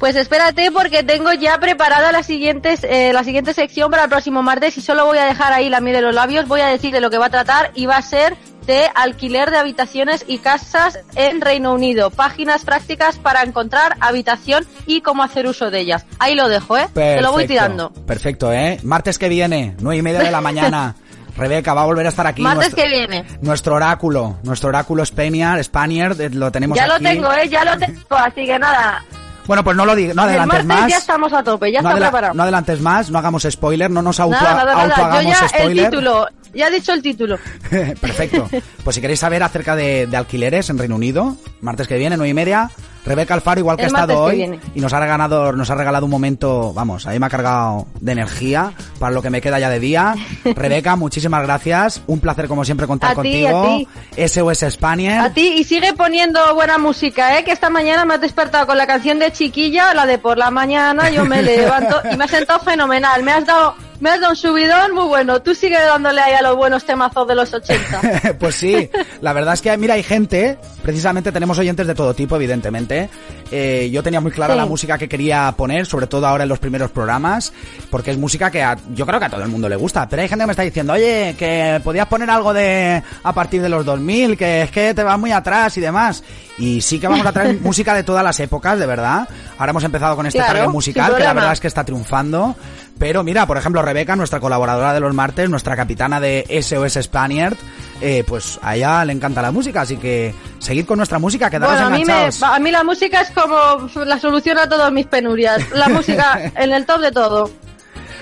Pues 0.01 0.15
espérate 0.15 0.71
porque 0.71 1.03
tengo 1.03 1.31
ya 1.31 1.59
preparada 1.59 2.11
la 2.11 2.23
siguiente, 2.23 2.73
eh, 2.89 3.13
la 3.13 3.23
siguiente 3.23 3.53
sección 3.53 3.91
para 3.91 4.05
el 4.05 4.09
próximo 4.09 4.41
martes 4.41 4.75
y 4.79 4.81
solo 4.81 5.05
voy 5.05 5.19
a 5.19 5.25
dejar 5.25 5.53
ahí 5.53 5.69
la 5.69 5.79
miel 5.79 5.97
de 5.97 6.01
los 6.01 6.15
labios, 6.15 6.47
voy 6.47 6.61
a 6.61 6.65
decir 6.65 6.91
de 6.91 7.01
lo 7.01 7.11
que 7.11 7.19
va 7.19 7.27
a 7.27 7.29
tratar 7.29 7.69
y 7.75 7.85
va 7.85 7.97
a 7.97 8.01
ser 8.01 8.35
de 8.65 8.89
alquiler 8.95 9.51
de 9.51 9.57
habitaciones 9.57 10.25
y 10.27 10.39
casas 10.39 10.97
en 11.13 11.39
Reino 11.39 11.71
Unido, 11.71 12.09
páginas 12.09 12.65
prácticas 12.65 13.19
para 13.19 13.43
encontrar 13.43 13.95
habitación 13.99 14.65
y 14.87 15.01
cómo 15.01 15.21
hacer 15.21 15.45
uso 15.45 15.69
de 15.69 15.81
ellas. 15.81 16.03
Ahí 16.17 16.33
lo 16.33 16.49
dejo, 16.49 16.79
¿eh? 16.79 16.87
Te 16.91 17.21
lo 17.21 17.31
voy 17.31 17.43
Perfecto, 17.43 17.47
tirando. 17.47 17.89
Perfecto, 18.07 18.51
¿eh? 18.51 18.79
Martes 18.81 19.19
que 19.19 19.29
viene, 19.29 19.75
nueve 19.81 19.97
y 19.99 20.01
media 20.01 20.21
de 20.21 20.31
la 20.31 20.41
mañana. 20.41 20.95
Rebeca 21.37 21.75
va 21.75 21.83
a 21.83 21.85
volver 21.85 22.07
a 22.07 22.09
estar 22.09 22.25
aquí. 22.25 22.41
Martes 22.41 22.73
nuestro, 22.73 22.83
que 22.83 22.89
viene. 22.89 23.23
Nuestro 23.41 23.75
oráculo, 23.75 24.37
nuestro 24.41 24.69
oráculo 24.69 25.05
Spaniard, 25.05 25.63
Spaniard, 25.63 26.19
eh, 26.19 26.31
lo 26.31 26.51
tenemos 26.51 26.75
Ya 26.75 26.87
lo 26.87 26.95
aquí. 26.95 27.03
tengo, 27.03 27.31
¿eh? 27.33 27.47
Ya 27.47 27.63
lo 27.63 27.77
tengo, 27.77 28.15
así 28.15 28.47
que 28.47 28.57
nada. 28.57 29.05
Bueno, 29.51 29.65
pues 29.65 29.75
no 29.75 29.85
lo 29.85 29.93
digas, 29.97 30.15
no 30.15 30.23
El 30.23 30.29
adelantes 30.29 30.65
más. 30.65 30.89
ya 30.89 30.97
estamos 30.97 31.33
a 31.33 31.43
tope, 31.43 31.69
ya 31.73 31.81
no, 31.81 31.89
está 31.89 31.97
adela- 31.97 32.07
preparado. 32.07 32.33
no 32.35 32.43
adelantes 32.43 32.79
más, 32.79 33.11
no 33.11 33.19
hagamos 33.19 33.45
spoiler, 33.51 33.91
no 33.91 34.01
nos 34.01 34.17
auto, 34.21 34.37
Nada, 34.41 34.53
nada, 34.63 34.71
auto 34.83 34.87
nada. 34.87 34.97
Yo 34.97 35.03
hagamos 35.03 35.33
ya 35.39 35.45
el 35.45 35.49
spoiler. 35.49 35.89
título, 35.89 36.27
ya 36.53 36.67
he 36.67 36.71
dicho 36.71 36.93
el 36.93 37.01
título. 37.01 37.37
Perfecto. 37.99 38.49
Pues 38.81 38.95
si 38.95 39.01
queréis 39.01 39.19
saber 39.19 39.43
acerca 39.43 39.75
de, 39.75 40.07
de 40.07 40.15
alquileres 40.15 40.69
en 40.69 40.77
Reino 40.77 40.95
Unido, 40.95 41.35
martes 41.59 41.89
que 41.89 41.97
viene, 41.97 42.15
nueve 42.15 42.29
y 42.29 42.33
media, 42.33 42.71
Rebeca 43.05 43.33
Alfaro, 43.33 43.59
igual 43.59 43.77
que 43.77 43.83
El 43.83 43.95
ha 43.95 43.99
estado 44.01 44.19
hoy, 44.23 44.35
viene. 44.37 44.59
y 44.75 44.79
nos 44.81 44.93
ha 44.93 44.99
regalado, 44.99 45.53
nos 45.53 45.69
ha 45.69 45.75
regalado 45.75 46.05
un 46.05 46.11
momento, 46.11 46.71
vamos, 46.73 47.07
ahí 47.07 47.19
me 47.19 47.25
ha 47.25 47.29
cargado 47.29 47.87
de 47.99 48.11
energía 48.11 48.73
para 48.99 49.11
lo 49.13 49.21
que 49.21 49.29
me 49.29 49.41
queda 49.41 49.59
ya 49.59 49.69
de 49.69 49.79
día. 49.79 50.15
Rebeca, 50.43 50.95
muchísimas 50.95 51.41
gracias. 51.43 52.01
Un 52.07 52.19
placer 52.19 52.47
como 52.47 52.63
siempre 52.63 52.85
contar 52.87 53.11
A 53.11 53.15
contigo. 53.15 53.79
a 54.17 54.27
SOS 54.27 54.65
Spaniard. 54.71 55.25
A 55.25 55.33
ti, 55.33 55.55
y 55.57 55.63
sigue 55.63 55.93
poniendo 55.93 56.53
buena 56.53 56.77
música, 56.77 57.37
¿eh? 57.39 57.43
Que 57.43 57.51
esta 57.51 57.69
mañana 57.69 58.05
me 58.05 58.13
has 58.15 58.21
despertado 58.21 58.67
con 58.67 58.77
la 58.77 58.85
canción 58.87 59.17
de 59.19 59.31
Chiquilla, 59.31 59.93
la 59.93 60.05
de 60.05 60.17
por 60.19 60.37
la 60.37 60.51
mañana, 60.51 61.09
yo 61.09 61.25
me 61.25 61.41
levanto 61.41 62.01
y 62.11 62.15
me 62.17 62.25
ha 62.25 62.27
sentado 62.27 62.59
fenomenal. 62.59 63.23
Me 63.23 63.31
has 63.31 63.45
dado, 63.45 63.75
me 64.01 64.09
has 64.09 64.19
dado 64.19 64.31
un 64.31 64.35
subidón 64.35 64.93
muy 64.93 65.05
bueno. 65.05 65.41
Tú 65.41 65.55
sigue 65.55 65.79
dándole 65.79 66.19
ahí 66.19 66.33
a 66.33 66.41
los 66.41 66.57
buenos 66.57 66.83
temazos 66.83 67.25
de 67.27 67.35
los 67.35 67.53
80. 67.53 68.33
pues 68.39 68.55
sí, 68.55 68.89
la 69.21 69.31
verdad 69.31 69.53
es 69.53 69.61
que, 69.61 69.75
mira, 69.77 69.93
hay 69.93 70.03
gente, 70.03 70.57
precisamente 70.83 71.31
tenemos 71.31 71.57
oyentes 71.57 71.87
de 71.87 71.95
todo 71.95 72.13
tipo, 72.13 72.35
evidentemente. 72.35 73.09
Eh, 73.51 73.89
yo 73.91 74.01
tenía 74.03 74.19
muy 74.21 74.31
clara 74.31 74.53
Sí. 74.53 74.59
la 74.59 74.65
música 74.65 74.97
que 74.97 75.07
quería 75.09 75.53
poner, 75.55 75.85
sobre 75.85 76.07
todo 76.07 76.25
ahora 76.27 76.43
en 76.43 76.49
los 76.49 76.59
primeros 76.59 76.89
programas, 76.91 77.53
porque 77.89 78.11
es 78.11 78.17
música 78.17 78.49
que 78.49 78.63
a- 78.63 78.77
yo 78.93 79.05
creo 79.05 79.19
que 79.19 79.25
a 79.25 79.29
todo 79.29 79.43
el 79.43 79.49
mundo 79.49 79.69
le 79.69 79.75
gusta. 79.75 80.07
Pero 80.09 80.21
hay 80.21 80.27
gente 80.27 80.43
que 80.43 80.47
me 80.47 80.51
está 80.53 80.63
diciendo, 80.63 80.93
oye, 80.93 81.35
que 81.37 81.79
podías 81.83 82.07
poner 82.07 82.29
algo 82.29 82.53
de 82.53 83.03
a 83.23 83.33
partir 83.33 83.61
de 83.61 83.69
los 83.69 83.85
2000, 83.85 84.35
que 84.37 84.63
es 84.63 84.71
que 84.71 84.93
te 84.93 85.03
vas 85.03 85.19
muy 85.19 85.31
atrás 85.31 85.77
y 85.77 85.81
demás. 85.81 86.23
Y 86.57 86.81
sí 86.81 86.99
que 86.99 87.07
vamos 87.07 87.25
a 87.25 87.31
traer 87.31 87.59
música 87.61 87.93
de 87.93 88.03
todas 88.03 88.23
las 88.23 88.39
épocas, 88.39 88.79
de 88.79 88.85
verdad. 88.85 89.27
Ahora 89.57 89.69
hemos 89.71 89.83
empezado 89.83 90.15
con 90.15 90.25
este 90.25 90.39
Claro, 90.39 90.61
sin 90.63 90.71
musical, 90.71 91.15
que 91.17 91.23
la 91.23 91.33
verdad 91.33 91.53
es 91.53 91.59
que 91.59 91.67
está 91.67 91.83
triunfando. 91.83 92.55
Pero 92.97 93.23
mira, 93.23 93.47
por 93.47 93.57
ejemplo, 93.57 93.81
Rebeca, 93.81 94.15
nuestra 94.15 94.39
colaboradora 94.39 94.93
de 94.93 94.99
los 94.99 95.13
martes, 95.13 95.49
nuestra 95.49 95.75
capitana 95.75 96.19
de 96.19 96.45
SOS 96.61 97.03
Spaniard, 97.03 97.55
eh, 97.99 98.23
pues 98.27 98.59
a 98.61 98.75
ella 98.75 99.03
le 99.05 99.13
encanta 99.13 99.41
la 99.41 99.51
música, 99.51 99.81
así 99.81 99.97
que 99.97 100.33
seguid 100.59 100.85
con 100.85 100.97
nuestra 100.97 101.17
música, 101.17 101.49
quedaros 101.49 101.73
Bueno, 101.73 101.87
a 101.87 101.97
mí, 101.97 102.05
me, 102.05 102.29
a 102.41 102.59
mí 102.59 102.71
la 102.71 102.83
música 102.83 103.21
es 103.21 103.31
como 103.31 103.89
la 104.05 104.19
solución 104.19 104.59
a 104.59 104.69
todas 104.69 104.91
mis 104.91 105.07
penurias. 105.07 105.69
La 105.71 105.89
música 105.89 106.51
en 106.55 106.71
el 106.71 106.85
top 106.85 107.01
de 107.01 107.11
todo. 107.11 107.51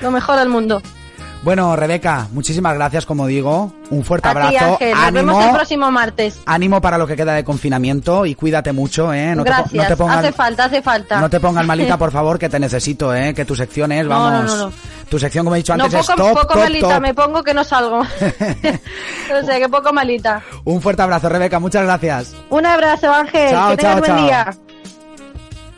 Lo 0.02 0.12
mejor 0.12 0.38
del 0.38 0.50
mundo. 0.50 0.82
Bueno, 1.42 1.74
Rebeca, 1.78 2.28
muchísimas 2.34 2.74
gracias, 2.76 3.06
como 3.06 3.26
digo. 3.26 3.72
Un 3.92 4.04
fuerte 4.04 4.28
A 4.28 4.32
ti, 4.34 4.38
abrazo. 4.58 4.74
Ángel. 4.74 4.94
Nos 4.94 5.14
vemos 5.14 5.46
el 5.46 5.52
próximo 5.52 5.90
martes. 5.90 6.40
ánimo 6.46 6.82
para 6.82 6.98
lo 6.98 7.08
que 7.08 7.16
queda 7.16 7.34
de 7.34 7.46
confinamiento 7.46 8.26
y 8.26 8.36
cuídate 8.36 8.74
mucho, 8.74 9.14
¿eh? 9.14 9.34
No 9.36 9.44
te, 9.44 9.50
Gracias. 9.50 9.74
no 9.74 9.88
te 9.88 9.96
pongas, 9.96 10.18
Hace 10.18 10.32
falta, 10.34 10.66
hace 10.66 10.82
falta. 10.82 11.22
no 11.22 11.30
te 11.30 11.40
pongas 11.40 11.66
malita, 11.66 11.98
por 11.98 12.12
favor, 12.12 12.38
que 12.38 12.50
te 12.50 12.60
necesito, 12.60 13.16
¿eh? 13.16 13.34
Que 13.34 13.46
tu 13.46 13.56
sección 13.56 13.92
es, 13.94 14.04
No, 14.04 14.10
vamos. 14.10 14.44
no, 14.46 14.58
no, 14.58 14.66
no. 14.68 14.74
Tu 15.10 15.18
sección, 15.18 15.46
como 15.46 15.56
he 15.56 15.60
dicho 15.60 15.76
No, 15.78 15.86
antes, 15.86 16.00
poco, 16.06 16.12
es 16.12 16.18
top, 16.18 16.34
poco 16.42 16.54
top, 16.54 16.64
malita, 16.64 16.88
top. 16.96 17.02
me 17.02 17.14
pongo 17.14 17.42
que 17.44 17.54
no 17.54 17.64
salgo. 17.64 18.00
o 19.42 19.46
sea, 19.46 19.58
que 19.60 19.70
poco 19.70 19.94
malita. 19.94 20.44
Un 20.66 20.82
fuerte 20.82 21.02
abrazo, 21.04 21.30
Rebeca. 21.30 21.58
Muchas 21.60 21.84
gracias. 21.84 22.36
Un 22.50 22.66
abrazo, 22.66 23.12
Ángel. 23.14 23.50
Chao, 23.52 23.70
que 23.72 23.78
tengas 23.78 23.94
chao, 23.96 24.00
buen 24.02 24.12
chao. 24.12 24.26
día. 24.26 24.58